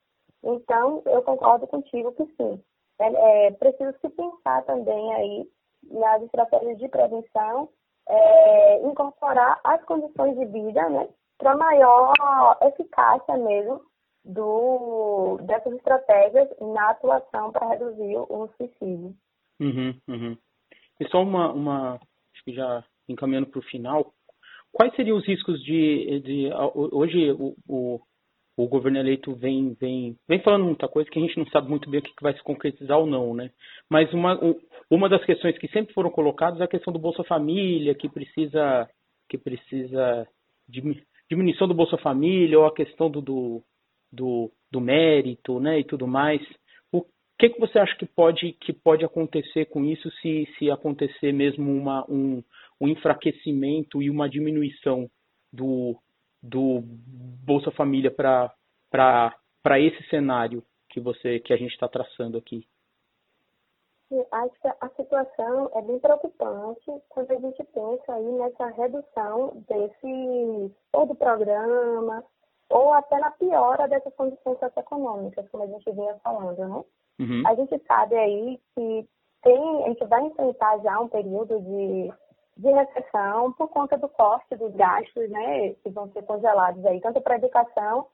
Então, 0.43 1.03
eu 1.07 1.23
concordo 1.23 1.67
contigo 1.67 2.12
que 2.12 2.25
sim. 2.37 2.62
É, 3.01 3.47
é 3.47 3.51
preciso 3.53 3.95
se 4.01 4.09
pensar 4.11 4.64
também 4.64 5.14
aí 5.14 5.51
nas 5.91 6.23
estratégias 6.23 6.79
de 6.79 6.88
prevenção, 6.88 7.69
é, 8.09 8.83
incorporar 8.87 9.61
as 9.64 9.83
condições 9.85 10.38
de 10.38 10.45
vida, 10.47 10.88
né, 10.88 11.09
para 11.37 11.57
maior 11.57 12.12
eficácia 12.62 13.37
mesmo 13.37 13.81
do, 14.25 15.38
dessas 15.43 15.73
estratégias 15.75 16.49
na 16.61 16.91
atuação 16.91 17.53
para 17.53 17.69
reduzir 17.69 18.17
o 18.19 18.49
suicídio. 18.57 19.14
Uhum, 19.61 19.95
uhum. 20.09 20.37
E 21.00 21.08
só 21.08 21.22
uma, 21.22 21.52
uma 21.52 21.94
acho 21.94 22.44
que 22.44 22.52
já 22.52 22.84
encaminhando 23.08 23.46
para 23.46 23.61
o 23.61 23.64
final, 23.64 24.12
quais 24.72 24.94
seriam 24.94 25.16
os 25.16 25.26
riscos 25.26 25.62
de, 25.62 26.20
de 26.20 26.50
hoje 26.74 27.32
o, 27.32 27.54
o, 27.66 28.00
o, 28.56 28.68
governo 28.68 28.98
eleito 28.98 29.34
vem, 29.34 29.74
vem, 29.80 30.16
vem 30.28 30.40
falando 30.40 30.66
muita 30.66 30.88
coisa 30.88 31.11
que 31.11 31.18
a 31.18 31.22
gente 31.22 31.38
não 31.38 31.46
sabe 31.46 31.68
muito 31.68 31.88
bem 31.88 32.00
o 32.00 32.02
que 32.02 32.12
vai 32.20 32.34
se 32.34 32.42
concretizar 32.42 32.98
ou 32.98 33.06
não, 33.06 33.34
né? 33.34 33.50
Mas 33.88 34.12
uma, 34.12 34.38
uma 34.90 35.08
das 35.08 35.24
questões 35.24 35.56
que 35.58 35.68
sempre 35.68 35.94
foram 35.94 36.11
colocadas 36.11 36.61
é 36.61 36.64
a 36.64 36.68
questão 36.68 36.92
do 36.92 36.98
Bolsa 36.98 37.24
Família, 37.24 37.94
que 37.94 38.08
precisa, 38.08 38.88
que 39.28 39.38
precisa 39.38 40.26
de 40.68 40.82
diminuição 41.30 41.66
do 41.66 41.74
Bolsa 41.74 41.96
Família, 41.96 42.58
ou 42.58 42.66
a 42.66 42.74
questão 42.74 43.11
do, 43.11 43.22
do, 43.22 43.62
do, 44.12 44.50
do 44.70 44.80
mérito, 44.80 45.61
né, 45.61 45.80
e 45.80 45.84
tudo 45.84 46.06
mais 46.06 46.42
que, 47.38 47.51
que 47.51 47.61
você 47.61 47.79
acha 47.79 47.96
que 47.96 48.05
pode, 48.05 48.53
que 48.55 48.72
pode 48.72 49.05
acontecer 49.05 49.66
com 49.66 49.85
isso 49.85 50.11
se, 50.20 50.48
se 50.59 50.70
acontecer 50.70 51.33
mesmo 51.33 51.70
uma, 51.70 52.05
um, 52.11 52.42
um 52.81 52.88
enfraquecimento 52.88 54.03
e 54.03 54.11
uma 54.11 54.29
diminuição 54.29 55.09
do, 55.53 55.96
do 56.42 56.81
Bolsa 56.83 57.70
Família 57.70 58.11
para 58.11 59.81
esse 59.81 60.03
cenário 60.09 60.64
que 60.90 61.01
você 61.01 61.38
que 61.38 61.53
a 61.53 61.57
gente 61.57 61.72
está 61.72 61.87
traçando 61.87 62.37
aqui? 62.37 62.66
Acho 64.33 64.61
que 64.61 64.68
a 64.68 64.88
situação 64.96 65.70
é 65.74 65.83
bem 65.83 65.98
preocupante 66.01 66.90
quando 67.11 67.31
a 67.31 67.40
gente 67.40 67.62
pensa 67.62 68.14
aí 68.14 68.33
nessa 68.33 68.66
redução 68.68 69.62
desse 69.68 70.74
ou 70.92 71.07
do 71.07 71.14
programa 71.14 72.24
ou 72.70 72.92
até 72.94 73.18
na 73.18 73.31
piora 73.33 73.87
dessas 73.87 74.14
condições 74.14 74.59
socioeconômicas, 74.59 75.48
como 75.51 75.62
a 75.62 75.66
gente 75.66 75.90
vinha 75.92 76.18
falando, 76.24 76.59
né? 76.59 76.85
Uhum. 77.18 77.42
A 77.46 77.54
gente 77.54 77.78
sabe 77.87 78.16
aí 78.16 78.61
que 78.74 79.09
tem, 79.42 79.85
a 79.85 79.88
gente 79.88 80.04
vai 80.07 80.22
enfrentar 80.22 80.78
já 80.78 81.00
um 81.00 81.09
período 81.09 81.61
de, 81.61 82.12
de 82.57 82.70
recessão 82.70 83.52
por 83.52 83.68
conta 83.68 83.96
do 83.96 84.09
corte 84.09 84.57
dos 84.57 84.74
gastos, 84.74 85.28
né, 85.31 85.70
que 85.83 85.90
vão 85.90 86.11
ser 86.12 86.22
congelados 86.22 86.85
aí, 86.87 87.00
tanto 87.00 87.20
para 87.20 87.35
a 87.35 87.38
educação 87.38 88.07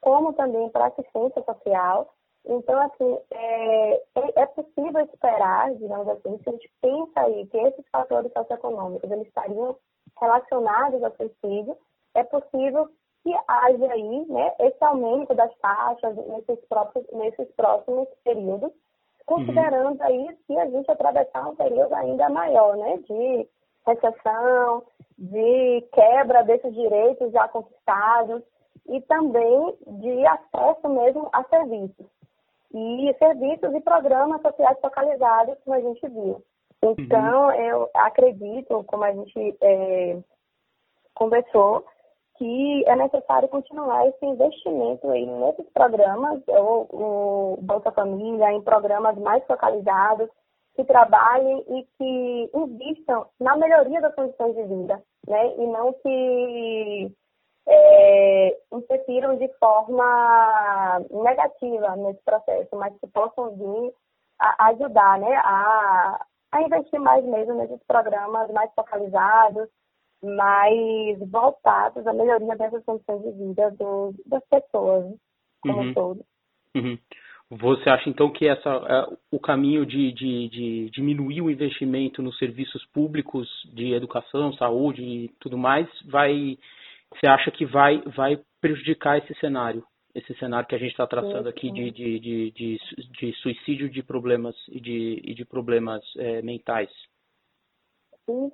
como 0.00 0.32
também 0.32 0.68
para 0.70 0.84
a 0.84 0.88
assistência 0.88 1.42
social. 1.42 2.12
Então, 2.46 2.80
assim, 2.80 3.18
é, 3.30 3.94
é, 3.94 4.42
é 4.42 4.46
possível 4.46 5.00
esperar, 5.00 5.74
digamos 5.74 6.08
assim, 6.08 6.38
se 6.38 6.48
a 6.48 6.52
gente 6.52 6.70
pensa 6.80 7.20
aí 7.20 7.46
que 7.46 7.58
esses 7.58 7.86
fatores 7.90 8.32
socioeconômicos 8.32 9.10
eles 9.10 9.26
estariam 9.26 9.76
relacionados 10.18 11.02
ao 11.02 11.14
suicídio, 11.16 11.76
é 12.14 12.24
possível 12.24 12.88
que 13.22 13.34
haja 13.46 13.92
aí 13.92 14.26
né, 14.26 14.52
esse 14.60 14.84
aumento 14.84 15.34
das 15.34 15.54
taxas 15.58 16.16
nesses, 16.16 16.58
próprios, 16.68 17.06
nesses 17.12 17.48
próximos 17.54 18.08
períodos, 18.24 18.72
considerando 19.26 20.00
uhum. 20.00 20.06
aí 20.06 20.38
que 20.46 20.58
a 20.58 20.68
gente 20.68 20.90
atravessar 20.90 21.48
um 21.48 21.56
período 21.56 21.94
ainda 21.94 22.28
maior, 22.30 22.76
né, 22.76 22.96
de 22.98 23.48
recessão, 23.86 24.82
de 25.18 25.86
quebra 25.92 26.42
desses 26.44 26.74
direitos 26.74 27.32
já 27.32 27.46
conquistados 27.48 28.42
e 28.88 29.00
também 29.02 29.76
de 29.86 30.26
acesso 30.26 30.88
mesmo 30.88 31.28
a 31.32 31.44
serviços. 31.44 32.06
E 32.72 33.14
serviços 33.18 33.74
e 33.74 33.80
programas 33.80 34.40
sociais 34.42 34.78
focalizados, 34.80 35.58
como 35.64 35.76
a 35.76 35.80
gente 35.80 36.08
viu. 36.08 36.42
Então, 36.82 37.46
uhum. 37.46 37.52
eu 37.52 37.90
acredito, 37.94 38.84
como 38.84 39.04
a 39.04 39.12
gente 39.12 39.56
é, 39.60 40.18
conversou, 41.14 41.84
que 42.40 42.84
é 42.86 42.96
necessário 42.96 43.48
continuar 43.48 44.08
esse 44.08 44.24
investimento 44.24 45.06
aí 45.10 45.26
nesses 45.26 45.68
programas, 45.74 46.40
o, 46.48 46.86
o 46.90 47.58
Bolsa 47.60 47.92
Família, 47.92 48.50
em 48.50 48.62
programas 48.62 49.14
mais 49.18 49.44
focalizados, 49.46 50.30
que 50.74 50.82
trabalhem 50.84 51.62
e 51.68 51.86
que 51.98 52.50
invistam 52.54 53.26
na 53.38 53.54
melhoria 53.58 54.00
das 54.00 54.14
condições 54.14 54.54
de 54.54 54.62
vida, 54.62 55.02
né? 55.28 55.54
E 55.58 55.66
não 55.66 55.92
que 55.92 57.12
é, 57.68 58.56
interfiram 58.72 59.36
de 59.36 59.48
forma 59.58 61.04
negativa 61.10 61.94
nesse 61.96 62.22
processo, 62.24 62.74
mas 62.74 62.96
que 63.00 63.06
possam 63.08 63.54
vir 63.54 63.92
a 64.38 64.68
ajudar, 64.68 65.18
né? 65.18 65.36
A, 65.44 66.24
a 66.52 66.62
investir 66.62 66.98
mais 66.98 67.22
mesmo 67.22 67.52
nesses 67.52 67.82
programas 67.86 68.50
mais 68.50 68.72
focalizados, 68.74 69.68
mais 70.22 71.18
voltados 71.30 72.06
à 72.06 72.12
melhoria 72.12 72.56
dessas 72.56 72.84
condições 72.84 73.22
de 73.22 73.32
vida 73.32 73.70
do, 73.72 74.14
das 74.26 74.44
pessoas 74.46 75.14
como 75.62 75.78
uhum. 75.78 75.88
um 75.88 75.94
todo. 75.94 76.24
Uhum. 76.76 76.98
Você 77.50 77.90
acha 77.90 78.08
então 78.08 78.30
que 78.30 78.46
essa, 78.46 78.70
é, 78.70 79.16
o 79.32 79.40
caminho 79.40 79.84
de, 79.84 80.12
de, 80.12 80.48
de, 80.48 80.90
diminuir 80.90 81.42
o 81.42 81.50
investimento 81.50 82.22
nos 82.22 82.38
serviços 82.38 82.84
públicos 82.92 83.48
de 83.74 83.92
educação, 83.92 84.52
saúde 84.52 85.02
e 85.02 85.28
tudo 85.40 85.58
mais, 85.58 85.88
vai, 86.04 86.56
você 87.12 87.26
acha 87.26 87.50
que 87.50 87.66
vai, 87.66 88.00
vai 88.02 88.40
prejudicar 88.60 89.18
esse 89.18 89.34
cenário? 89.40 89.84
Esse 90.14 90.32
cenário 90.34 90.68
que 90.68 90.76
a 90.76 90.78
gente 90.78 90.92
está 90.92 91.06
traçando 91.08 91.48
aqui 91.48 91.72
de, 91.72 91.90
de, 91.90 92.20
de, 92.20 92.50
de, 92.52 92.78
de, 93.18 93.32
suicídio 93.42 93.88
de 93.90 94.02
problemas 94.02 94.54
e 94.68 94.80
de, 94.80 95.20
e 95.24 95.34
de 95.34 95.44
problemas 95.44 96.02
é, 96.18 96.42
mentais? 96.42 96.90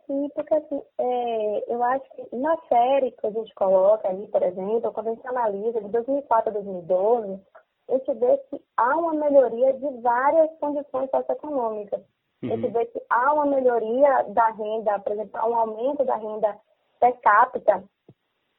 Sim, 0.07 0.31
porque 0.35 0.55
assim, 0.55 0.83
é, 0.99 1.65
eu 1.75 1.83
acho 1.83 2.05
que 2.13 2.37
na 2.37 2.57
série 2.69 3.11
que 3.11 3.27
a 3.27 3.31
gente 3.31 3.55
coloca 3.55 4.09
ali, 4.09 4.27
por 4.29 4.43
exemplo, 4.43 4.93
quando 4.93 5.09
a 5.09 5.15
gente 5.15 5.27
analisa 5.27 5.81
de 5.83 5.89
2004 5.89 6.49
a 6.49 6.53
2012, 6.53 7.41
a 7.89 7.93
gente 7.93 8.15
vê 8.15 8.39
que 8.49 8.61
há 8.77 8.97
uma 8.97 9.13
melhoria 9.13 9.75
de 9.75 10.01
várias 10.01 10.51
condições 10.59 11.11
socioeconômicas. 11.11 12.01
Uhum. 12.43 12.53
A 12.53 12.57
gente 12.57 12.69
vê 12.73 12.87
que 12.87 13.03
há 13.11 13.35
uma 13.35 13.47
melhoria 13.47 14.23
da 14.29 14.49
renda, 14.53 14.99
por 15.01 15.13
exemplo, 15.13 15.39
há 15.39 15.47
um 15.47 15.55
aumento 15.55 16.05
da 16.05 16.17
renda 16.17 16.57
per 16.99 17.15
capita 17.21 17.85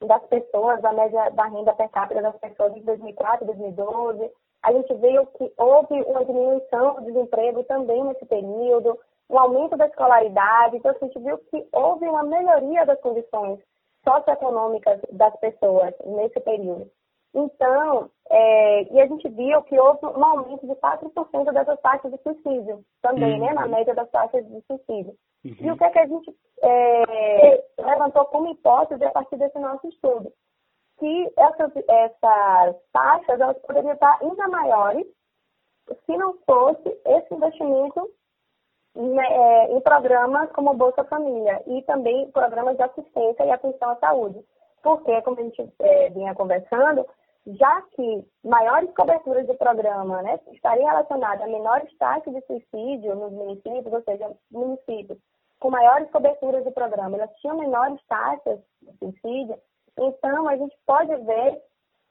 das 0.05 0.23
pessoas, 0.27 0.79
da 0.81 0.93
média 0.93 1.31
da 1.31 1.45
renda 1.45 1.73
per 1.73 1.89
capita 1.89 2.21
das 2.21 2.37
pessoas 2.37 2.75
de 2.75 2.81
2004 2.81 3.43
e 3.43 3.47
2012. 3.47 4.31
A 4.61 4.71
gente 4.71 4.93
viu 4.93 5.25
que 5.25 5.51
houve 5.57 5.99
uma 6.03 6.23
diminuição 6.23 6.95
do 6.95 7.05
desemprego 7.05 7.63
também 7.63 8.03
nesse 8.03 8.25
período 8.25 8.99
um 9.29 9.37
aumento 9.37 9.75
da 9.75 9.87
escolaridade. 9.87 10.77
Então, 10.77 10.91
a 10.91 11.05
gente 11.05 11.19
viu 11.19 11.37
que 11.37 11.67
houve 11.73 12.07
uma 12.07 12.23
melhoria 12.23 12.85
das 12.85 12.99
condições 13.01 13.59
socioeconômicas 14.03 15.01
das 15.11 15.35
pessoas 15.39 15.93
nesse 16.05 16.39
período. 16.39 16.89
Então, 17.33 18.09
é, 18.29 18.83
e 18.93 19.01
a 19.01 19.05
gente 19.05 19.27
viu 19.29 19.61
que 19.63 19.77
houve 19.77 20.05
um 20.05 20.25
aumento 20.25 20.65
de 20.65 20.73
4% 20.73 21.53
dessas 21.53 21.79
taxas 21.81 22.11
de 22.11 22.17
suicídio, 22.23 22.83
também, 23.01 23.39
uhum. 23.39 23.45
né, 23.45 23.53
na 23.53 23.67
média 23.67 23.93
das 23.93 24.09
taxas 24.09 24.45
de 24.47 24.61
suicídio. 24.61 25.13
Uhum. 25.45 25.55
E 25.59 25.71
o 25.71 25.77
que 25.77 25.83
é 25.83 25.89
que 25.89 25.99
a 25.99 26.07
gente 26.07 26.35
é, 26.63 27.63
levantou 27.77 28.25
como 28.25 28.49
hipótese 28.49 29.03
a 29.03 29.11
partir 29.11 29.37
desse 29.37 29.59
nosso 29.59 29.87
estudo? 29.87 30.31
Que 30.99 31.31
essas, 31.37 31.71
essas 31.75 32.75
taxas 32.91 33.39
elas 33.39 33.57
poderiam 33.59 33.93
estar 33.93 34.17
ainda 34.21 34.47
maiores 34.47 35.05
se 36.05 36.17
não 36.17 36.33
fosse 36.45 36.89
esse 37.05 37.33
investimento 37.33 38.09
em 38.97 39.79
programas 39.81 40.51
como 40.51 40.73
Bolsa 40.73 41.03
Família 41.03 41.61
e 41.67 41.81
também 41.83 42.31
programas 42.31 42.75
de 42.77 42.83
assistência 42.83 43.45
e 43.45 43.51
atenção 43.51 43.91
à 43.91 43.95
saúde. 43.97 44.43
Porque, 44.81 45.21
como 45.21 45.39
a 45.39 45.43
gente 45.43 45.73
é, 45.79 46.09
vinha 46.09 46.33
conversando, 46.33 47.05
já 47.45 47.81
que 47.95 48.25
maiores 48.43 48.91
coberturas 48.93 49.45
de 49.45 49.53
programa 49.53 50.21
né, 50.21 50.39
estariam 50.51 50.87
relacionadas 50.87 51.41
a 51.41 51.47
menores 51.47 51.95
taxas 51.97 52.33
de 52.33 52.41
suicídio 52.41 53.15
nos 53.15 53.31
municípios, 53.31 53.93
ou 53.93 54.01
seja, 54.01 54.31
municípios 54.51 55.17
com 55.59 55.71
maiores 55.71 56.09
coberturas 56.11 56.63
de 56.63 56.71
programa, 56.71 57.17
elas 57.17 57.35
tinham 57.37 57.57
menores 57.57 57.99
taxas 58.07 58.59
de 58.81 58.95
suicídio, 58.99 59.57
então 59.97 60.47
a 60.47 60.55
gente 60.55 60.77
pode 60.85 61.15
ver 61.15 61.61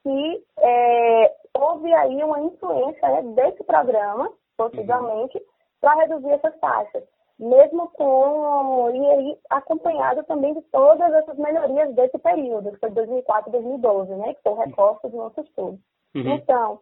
que 0.02 0.44
é, 0.58 1.34
houve 1.54 1.92
aí 1.94 2.24
uma 2.24 2.40
influência 2.40 3.08
né, 3.08 3.22
desse 3.34 3.62
programa, 3.62 4.32
possivelmente, 4.56 5.38
uhum 5.38 5.55
para 5.80 5.94
reduzir 6.02 6.30
essas 6.30 6.58
taxas, 6.58 7.04
mesmo 7.38 7.88
com 7.88 8.90
e 8.94 9.10
aí 9.10 9.38
acompanhado 9.50 10.24
também 10.24 10.54
de 10.54 10.62
todas 10.62 11.12
essas 11.12 11.36
melhorias 11.38 11.94
desse 11.94 12.18
período, 12.18 12.72
que 12.72 12.78
foi 12.78 12.90
2004 12.90 13.48
e 13.48 13.52
2012, 13.52 14.14
né, 14.16 14.34
que 14.34 14.42
foi 14.42 14.52
o 14.52 14.56
recorte 14.56 15.08
do 15.08 15.16
nosso 15.16 15.40
estudo. 15.40 15.78
Uhum. 16.14 16.28
Então, 16.34 16.80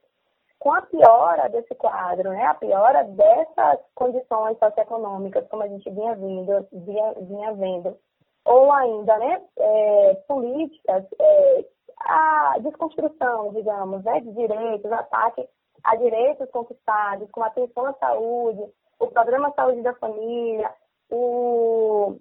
com 0.59 0.73
a 0.73 0.83
piora 0.83 1.49
desse 1.49 1.75
quadro, 1.75 2.31
né, 2.31 2.47
a 2.47 2.55
piora 2.55 3.05
dessas 3.05 3.81
condições 3.95 4.59
socioeconômicas, 4.59 5.47
como 5.49 5.63
a 5.63 5.69
gente 5.69 5.91
vinha 5.91 6.15
vendo, 6.15 6.67
vinha, 6.73 7.13
vinha 7.21 7.53
vendo 7.53 7.97
ou 8.45 8.71
ainda, 8.73 9.17
né, 9.19 9.43
é, 9.59 10.15
políticas, 10.29 11.05
é, 11.19 11.65
a 12.01 12.59
desconstrução, 12.61 13.53
digamos, 13.53 14.05
né, 14.05 14.21
de 14.21 14.33
direitos, 14.33 14.93
ataque 14.93 15.49
a 15.83 15.97
direitos 15.97 16.51
conquistados, 16.51 17.31
com 17.31 17.43
atenção 17.43 17.87
à 17.87 17.95
saúde, 17.95 18.63
o 18.99 19.09
Programa 19.09 19.53
Saúde 19.53 19.83
da 19.83 19.95
Família, 19.95 20.71
o, 21.11 22.17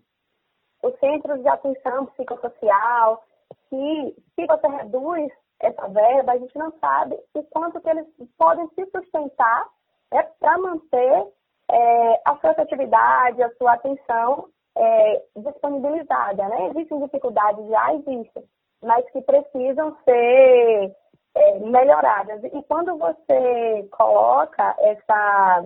os 0.84 1.00
Centros 1.00 1.42
de 1.42 1.48
Atenção 1.48 2.06
Psicossocial, 2.08 3.24
que 3.70 4.16
se 4.36 4.46
você 4.46 4.68
reduz 4.68 5.32
essa 5.60 5.88
verba, 5.88 6.34
a 6.34 6.38
gente 6.38 6.58
não 6.58 6.72
sabe 6.80 7.18
o 7.34 7.44
quanto 7.44 7.80
que 7.80 7.90
eles 7.90 8.08
podem 8.38 8.68
se 8.70 8.86
sustentar 8.92 9.68
é, 10.12 10.24
para 10.24 10.58
manter 10.58 11.28
é, 11.72 12.22
a 12.26 12.38
sua 12.38 12.52
atividade, 12.52 13.42
a 13.42 13.54
sua 13.56 13.74
atenção 13.74 14.50
é, 14.76 15.24
disponibilizada. 15.38 16.48
Né? 16.50 16.70
Existem 16.70 17.00
dificuldades, 17.00 17.68
já 17.68 17.94
existem, 17.96 18.44
mas 18.82 19.10
que 19.12 19.22
precisam 19.22 19.96
ser 20.04 20.96
é, 21.36 21.60
melhoradas. 21.60 22.44
E 22.44 22.64
quando 22.64 22.98
você 22.98 23.88
coloca 23.92 24.76
essa 24.80 25.66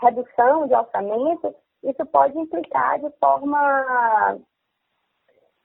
redução 0.00 0.66
de 0.66 0.74
orçamento, 0.74 1.54
isso 1.82 2.06
pode 2.06 2.38
implicar 2.38 2.98
de 3.00 3.10
forma 3.18 4.38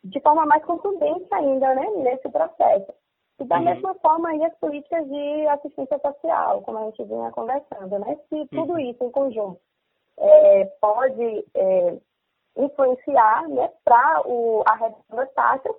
de 0.04 0.20
forma 0.22 0.46
mais 0.46 0.63
contundente 0.63 1.28
ainda, 1.34 1.76
né, 1.76 1.89
nesse 1.98 2.30
processo. 2.30 2.94
E 3.39 3.46
da 3.46 3.58
uhum. 3.58 3.65
mesma 3.65 3.96
forma 3.96 4.30
aí 4.30 4.44
as 4.44 4.56
políticas 4.56 5.08
de 5.08 5.48
assistência 5.48 6.00
social, 6.00 6.62
como 6.62 6.78
a 6.78 6.86
gente 6.86 7.04
vinha 7.04 7.32
conversando, 7.32 8.00
né? 8.00 8.18
Se 8.30 8.48
tudo 8.48 8.74
uhum. 8.74 8.80
isso 8.80 9.04
em 9.04 9.12
conjunto 9.12 9.60
é, 10.18 10.65
pode 10.82 11.46
é, 11.56 11.98
influenciar 12.58 13.48
né, 13.48 13.72
para 13.84 14.22
a 14.65 14.76
redução 14.76 15.15
das 15.15 15.32
taxas, 15.34 15.76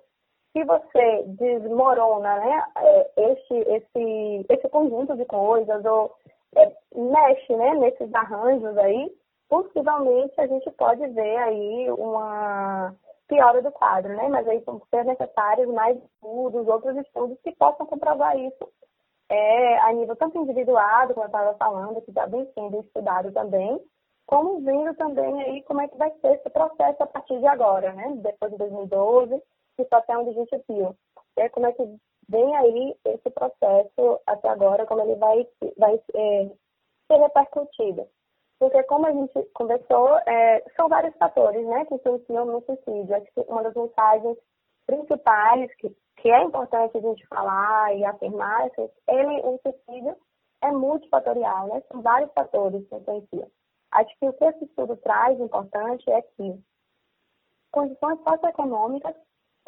se 0.52 0.64
você 0.64 1.22
desmorona 1.26 2.36
né, 2.40 2.64
é, 2.76 3.10
este, 3.32 3.54
esse, 3.54 4.46
esse 4.48 4.68
conjunto 4.68 5.16
de 5.16 5.24
coisas 5.26 5.84
ou 5.84 6.12
mexe 6.94 7.56
né, 7.56 7.74
nesses 7.74 8.12
arranjos 8.14 8.76
aí, 8.78 9.12
possivelmente 9.48 10.40
a 10.40 10.46
gente 10.46 10.70
pode 10.72 11.06
ver 11.08 11.36
aí 11.38 11.90
uma 11.92 12.94
piora 13.28 13.62
do 13.62 13.70
quadro, 13.70 14.14
né? 14.14 14.28
Mas 14.28 14.46
aí 14.48 14.58
vão 14.60 14.82
ser 14.90 15.04
necessários 15.04 15.68
mais 15.72 15.96
estudos, 15.96 16.66
outros 16.66 16.96
estudos 16.96 17.38
que 17.42 17.52
possam 17.52 17.86
comprovar 17.86 18.36
isso 18.38 18.68
é, 19.30 19.78
a 19.78 19.92
nível 19.92 20.16
tanto 20.16 20.38
individuado, 20.38 21.14
como 21.14 21.24
eu 21.24 21.28
estava 21.28 21.54
falando, 21.54 22.02
que 22.02 22.12
já 22.12 22.26
vem 22.26 22.50
sendo 22.52 22.80
estudado 22.80 23.30
também, 23.32 23.80
como 24.26 24.60
vendo 24.60 24.92
também 24.94 25.42
aí 25.42 25.62
como 25.62 25.80
é 25.80 25.88
que 25.88 25.96
vai 25.96 26.10
ser 26.20 26.34
esse 26.34 26.50
processo 26.50 27.02
a 27.02 27.06
partir 27.06 27.38
de 27.38 27.46
agora, 27.46 27.92
né? 27.92 28.12
Depois 28.16 28.50
de 28.50 28.58
2012, 28.58 29.40
que 29.76 29.84
só 29.84 29.96
até 29.96 30.18
onde 30.18 30.30
a 30.30 30.32
gente 30.32 30.64
viu. 30.68 30.96
É, 31.36 31.48
como 31.48 31.66
é 31.66 31.72
que 31.72 31.82
vem 32.30 32.56
aí 32.56 32.96
esse 33.04 33.30
processo 33.30 34.20
até 34.26 34.48
agora, 34.48 34.86
como 34.86 35.02
ele 35.02 35.16
vai, 35.16 35.46
vai 35.76 36.00
é, 36.14 36.50
ser 37.06 37.18
repercutido. 37.18 38.06
Porque, 38.58 38.82
como 38.84 39.06
a 39.06 39.12
gente 39.12 39.42
conversou, 39.54 40.18
é, 40.26 40.62
são 40.76 40.88
vários 40.88 41.16
fatores 41.16 41.66
né, 41.66 41.84
que 41.86 41.94
influenciam 41.94 42.44
no 42.44 42.62
suicídio. 42.62 43.16
Acho 43.16 43.26
que 43.32 43.40
uma 43.48 43.62
das 43.62 43.74
mensagens 43.74 44.36
principais 44.86 45.74
que, 45.76 45.90
que 46.18 46.30
é 46.30 46.42
importante 46.42 46.96
a 46.96 47.00
gente 47.00 47.26
falar 47.26 47.96
e 47.96 48.04
afirmar 48.04 48.66
é 48.66 48.70
que 48.70 48.90
ele, 49.08 49.40
o 49.42 49.58
suicídio 49.62 50.16
é 50.62 50.70
multifatorial, 50.70 51.68
né? 51.68 51.82
São 51.90 52.02
vários 52.02 52.30
fatores 52.32 52.86
que 52.86 52.94
influenciam. 52.94 53.50
Acho 53.92 54.18
que 54.18 54.28
o 54.28 54.32
que 54.34 54.44
esse 54.44 54.64
estudo 54.64 54.96
traz 54.98 55.40
importante 55.40 56.08
é 56.10 56.20
que 56.22 56.62
condições 57.72 58.20
socioeconômicas 58.22 59.16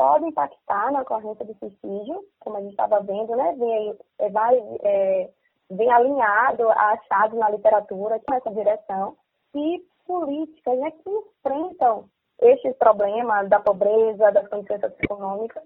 podem 0.03 0.31
impactar 0.31 0.91
na 0.91 1.03
ocorrência 1.03 1.45
do 1.45 1.55
suicídio, 1.55 2.25
como 2.41 2.57
a 2.57 2.61
gente 2.61 2.73
estava 2.73 2.99
vendo, 3.03 3.37
né? 3.37 3.55
Vem, 3.57 3.97
é, 4.19 4.31
vai, 4.31 4.59
é, 4.83 5.31
vem 5.71 5.93
alinhado, 5.93 6.69
achado 6.71 7.37
na 7.37 7.49
literatura, 7.49 8.21
nessa 8.29 8.51
direção, 8.51 9.17
e 9.55 9.81
políticas 10.05 10.77
né, 10.81 10.91
que 10.91 11.09
enfrentam 11.09 12.09
este 12.41 12.73
problema 12.75 13.45
da 13.45 13.61
pobreza, 13.61 14.33
das 14.33 14.49
condições 14.49 14.81
socioeconômicas, 14.81 15.63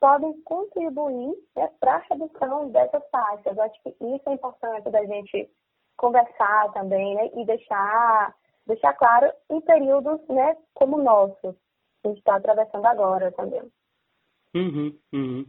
podem 0.00 0.32
contribuir 0.44 1.34
né, 1.54 1.70
para 1.78 1.96
a 1.96 2.04
redução 2.10 2.70
dessas 2.70 3.02
taxas. 3.10 3.58
Acho 3.58 3.82
que 3.82 3.90
isso 3.90 4.30
é 4.30 4.32
importante 4.32 4.88
da 4.88 5.04
gente 5.04 5.50
conversar 5.98 6.72
também 6.72 7.16
né, 7.16 7.30
e 7.34 7.44
deixar, 7.44 8.34
deixar 8.66 8.94
claro 8.94 9.30
em 9.50 9.60
períodos 9.60 10.26
né, 10.28 10.56
como 10.72 10.96
o 10.96 11.02
nosso, 11.02 11.54
a 12.08 12.10
gente 12.10 12.18
está 12.18 12.36
atravessando 12.36 12.86
agora 12.86 13.32
também. 13.32 13.62
Uhum, 14.54 14.98
uhum. 15.12 15.46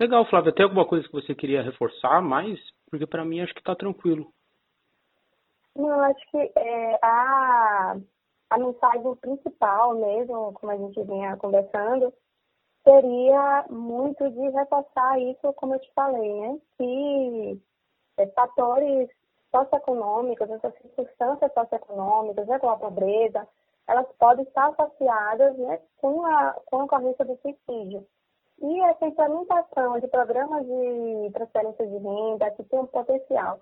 Legal, 0.00 0.26
Flávia. 0.26 0.52
Tem 0.52 0.64
alguma 0.64 0.86
coisa 0.86 1.06
que 1.06 1.12
você 1.12 1.34
queria 1.34 1.62
reforçar 1.62 2.20
mais? 2.20 2.58
Porque 2.90 3.06
para 3.06 3.24
mim 3.24 3.40
acho 3.40 3.54
que 3.54 3.60
está 3.60 3.74
tranquilo. 3.74 4.32
Não, 5.76 6.00
acho 6.00 6.30
que 6.30 6.52
é, 6.56 6.98
a, 7.02 7.96
a 8.50 8.58
mensagem 8.58 9.14
principal 9.16 9.94
mesmo, 9.94 10.52
como 10.54 10.72
a 10.72 10.76
gente 10.76 11.02
vinha 11.02 11.36
conversando, 11.36 12.12
seria 12.84 13.64
muito 13.70 14.30
de 14.30 14.48
reforçar 14.50 15.20
isso, 15.20 15.52
como 15.54 15.74
eu 15.74 15.80
te 15.80 15.92
falei, 15.94 16.32
né? 16.40 16.60
Que 16.76 17.60
é, 18.18 18.26
fatores 18.28 19.08
socioeconômicos, 19.50 20.50
essas 20.50 20.74
circunstâncias 20.74 21.52
socioeconômicas, 21.52 22.46
né, 22.46 22.58
como 22.58 22.72
a 22.72 22.76
pobreza, 22.76 23.46
elas 23.86 24.06
podem 24.18 24.44
estar 24.44 24.68
associadas 24.68 25.56
né, 25.58 25.80
com, 25.98 26.24
a, 26.24 26.52
com 26.66 26.80
a 26.80 26.84
ocorrência 26.84 27.24
do 27.24 27.36
suicídio. 27.36 28.06
E 28.60 28.80
essa 28.82 29.06
implementação 29.06 29.98
de 29.98 30.08
programas 30.08 30.64
de 30.64 31.30
transferência 31.32 31.86
de 31.86 31.98
renda, 31.98 32.50
que 32.52 32.64
tem 32.64 32.78
um 32.78 32.86
potencial 32.86 33.60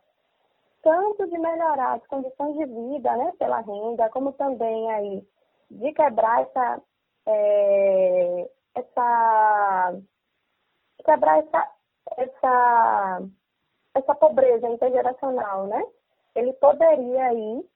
tanto 0.83 1.27
de 1.29 1.39
melhorar 1.39 1.95
as 1.95 2.07
condições 2.09 2.57
de 2.57 2.67
vida 2.67 3.17
né, 3.17 3.33
pela 3.39 3.61
renda, 3.61 4.11
como 4.11 4.33
também 4.33 4.91
aí 4.91 5.27
de 5.71 5.93
quebrar 5.93 6.43
essa, 6.43 6.83
é, 7.27 8.51
essa 8.75 9.95
quebrar 11.05 11.39
essa, 11.39 11.71
essa, 12.17 13.23
essa 13.95 14.15
pobreza 14.17 14.69
intergeracional, 14.69 15.67
né? 15.67 15.83
Ele 16.35 16.53
poderia 16.55 17.27
aí 17.27 17.69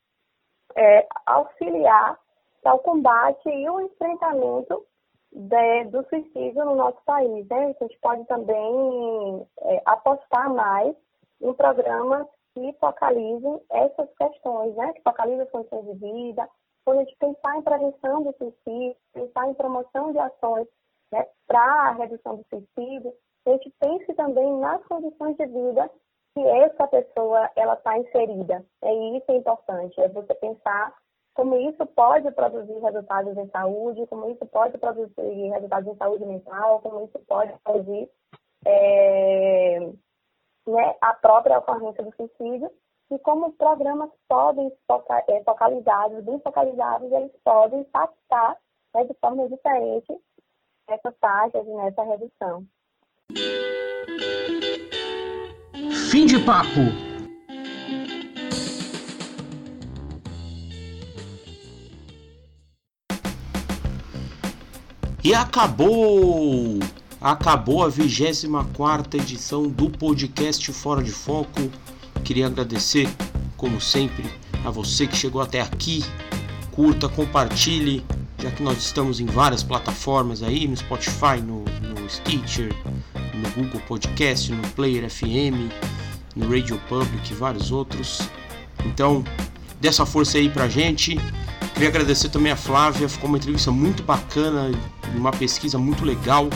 é, 0.75 1.07
auxiliar 1.27 2.19
ao 2.67 2.79
combate 2.81 3.49
e 3.49 3.69
o 3.69 3.81
enfrentamento 3.81 4.85
de, 5.33 5.85
do 5.85 6.07
suicídio 6.09 6.65
no 6.65 6.77
nosso 6.77 6.99
país. 7.05 7.47
Né? 7.49 7.75
A 7.79 7.85
gente 7.85 7.99
pode 8.01 8.25
também 8.27 9.47
é, 9.63 9.83
apostar 9.85 10.53
mais 10.53 10.95
em 11.41 11.53
programas 11.55 12.27
que 12.55 12.73
focalizem 12.81 13.61
essas 13.71 14.09
questões, 14.17 14.75
né? 14.75 14.93
que 14.95 15.03
focalizem 15.03 15.43
as 15.43 15.51
condições 15.51 15.85
de 15.85 15.95
vida, 15.95 16.49
quando 16.85 17.01
a 17.01 17.05
gente 17.05 17.17
pensar 17.19 17.57
em 17.57 17.63
prevenção 17.63 18.23
do 18.23 18.33
suicídio, 18.39 18.97
pensar 19.13 19.49
em 19.49 19.55
promoção 19.55 20.13
de 20.13 20.19
ações 20.21 20.69
né, 21.13 21.27
para 21.47 21.61
a 21.61 21.93
redução 21.93 22.37
do 22.37 22.45
suicídio, 22.49 23.13
a 23.45 23.51
gente 23.51 23.73
pense 23.81 24.15
também 24.15 24.59
nas 24.59 24.85
condições 24.87 25.37
de 25.37 25.47
vida 25.47 25.91
que 26.35 26.47
essa 26.47 26.87
pessoa 26.87 27.51
ela 27.57 27.75
está 27.75 27.99
inserida. 27.99 28.65
É 28.83 28.95
isso 29.17 29.25
é 29.29 29.37
importante, 29.37 30.01
é 30.01 30.09
você 30.09 30.35
pensar 30.35 30.95
como 31.37 31.55
isso 31.69 31.85
pode 31.87 32.31
produzir 32.33 32.79
resultados 32.79 33.37
em 33.37 33.47
saúde, 33.51 34.07
como 34.07 34.31
isso 34.31 34.47
pode 34.47 34.79
produzir 34.79 35.13
resultados 35.53 35.93
em 35.93 35.97
saúde 35.97 36.25
mental, 36.25 36.81
como 36.81 37.05
isso 37.05 37.19
pode 37.29 37.53
produzir 37.63 38.09
é, 38.65 39.81
né, 40.67 40.97
a 41.03 41.13
própria 41.13 41.59
ocorrência 41.59 42.03
do 42.03 42.13
suicídio, 42.17 42.71
e 43.11 43.19
como 43.19 43.53
programas 43.53 44.11
podem, 44.27 44.73
é, 45.29 45.45
focalizados, 45.45 46.25
bem 46.25 46.41
focalizados, 46.41 47.13
eles 47.13 47.33
podem 47.45 47.81
impactar 47.81 48.57
né, 48.95 49.05
de 49.05 49.15
forma 49.21 49.47
diferente 49.49 50.19
essas 50.89 51.15
taxas 51.21 51.67
e 51.67 51.71
nessa 51.71 52.03
redução. 52.03 52.65
Fim 56.11 56.25
de 56.25 56.43
papo! 56.45 57.16
E 65.27 65.35
acabou! 65.35 66.79
Acabou 67.21 67.85
a 67.85 67.89
24 67.89 69.21
edição 69.21 69.67
do 69.67 69.91
podcast 69.91 70.73
Fora 70.73 71.03
de 71.03 71.11
Foco. 71.11 71.69
Queria 72.23 72.47
agradecer, 72.47 73.09
como 73.57 73.81
sempre, 73.81 74.25
a 74.65 74.71
você 74.71 75.05
que 75.05 75.17
chegou 75.17 75.43
até 75.43 75.61
aqui. 75.61 76.05
Curta, 76.71 77.09
compartilhe, 77.09 78.05
já 78.39 78.53
que 78.53 78.63
nós 78.63 78.79
estamos 78.79 79.19
em 79.19 79.27
várias 79.27 79.65
plataformas 79.65 80.45
aí, 80.45 80.69
no 80.69 80.77
Spotify, 80.77 81.43
no, 81.45 81.65
no 81.83 82.09
Stitcher, 82.09 82.73
no 83.35 83.51
Google 83.51 83.81
Podcast, 83.81 84.53
no 84.53 84.63
Player 84.75 85.11
FM, 85.11 85.73
no 86.37 86.49
Radio 86.49 86.81
Public 86.89 87.33
e 87.33 87.35
vários 87.35 87.73
outros. 87.73 88.21
Então, 88.85 89.25
dê 89.81 89.89
essa 89.89 90.07
força 90.07 90.39
aí 90.39 90.49
pra 90.49 90.69
gente. 90.69 91.19
Queria 91.77 91.91
agradecer 91.91 92.31
também 92.31 92.51
a 92.51 92.57
Flávia, 92.57 93.07
ficou 93.07 93.29
uma 93.29 93.37
entrevista 93.37 93.71
muito 93.71 94.03
bacana, 94.03 94.71
uma 95.15 95.31
pesquisa 95.31 95.77
muito 95.77 96.07
legal 96.07 96.49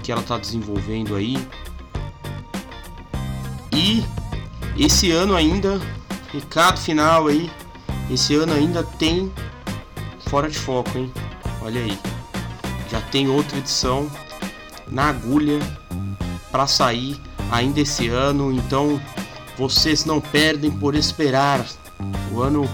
que 0.00 0.12
ela 0.12 0.20
está 0.20 0.38
desenvolvendo 0.38 1.16
aí. 1.16 1.36
E 3.72 4.04
esse 4.78 5.10
ano 5.10 5.34
ainda, 5.34 5.80
recado 6.32 6.78
final 6.78 7.26
aí, 7.26 7.50
esse 8.08 8.36
ano 8.36 8.52
ainda 8.52 8.84
tem 8.84 9.28
Fora 10.28 10.48
de 10.48 10.56
Foco, 10.56 10.96
hein? 10.96 11.12
Olha 11.60 11.80
aí, 11.80 11.98
já 12.88 13.00
tem 13.00 13.28
outra 13.28 13.58
edição 13.58 14.08
na 14.86 15.08
agulha 15.08 15.58
para 16.52 16.68
sair 16.68 17.20
ainda 17.50 17.80
esse 17.80 18.06
ano, 18.06 18.52
então 18.52 19.02
vocês 19.58 20.04
não 20.04 20.20
perdem 20.20 20.70
por 20.70 20.94
esperar 20.94 21.66
o 22.32 22.40
ano 22.40 22.70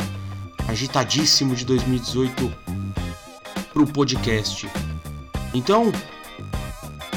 agitadíssimo 0.68 1.54
de 1.56 1.64
2018 1.64 2.52
para 3.72 3.82
o 3.82 3.86
podcast. 3.86 4.70
Então, 5.54 5.90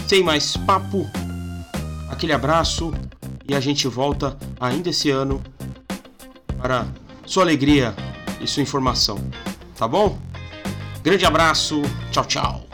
sem 0.07 0.23
mais 0.23 0.55
papo, 0.57 1.09
aquele 2.09 2.33
abraço 2.33 2.93
e 3.47 3.53
a 3.53 3.59
gente 3.59 3.87
volta 3.87 4.37
ainda 4.59 4.89
esse 4.89 5.09
ano 5.09 5.41
para 6.57 6.87
sua 7.25 7.43
alegria 7.43 7.93
e 8.39 8.47
sua 8.47 8.63
informação. 8.63 9.19
Tá 9.77 9.87
bom? 9.87 10.17
Grande 11.03 11.25
abraço, 11.25 11.81
tchau, 12.11 12.25
tchau. 12.25 12.70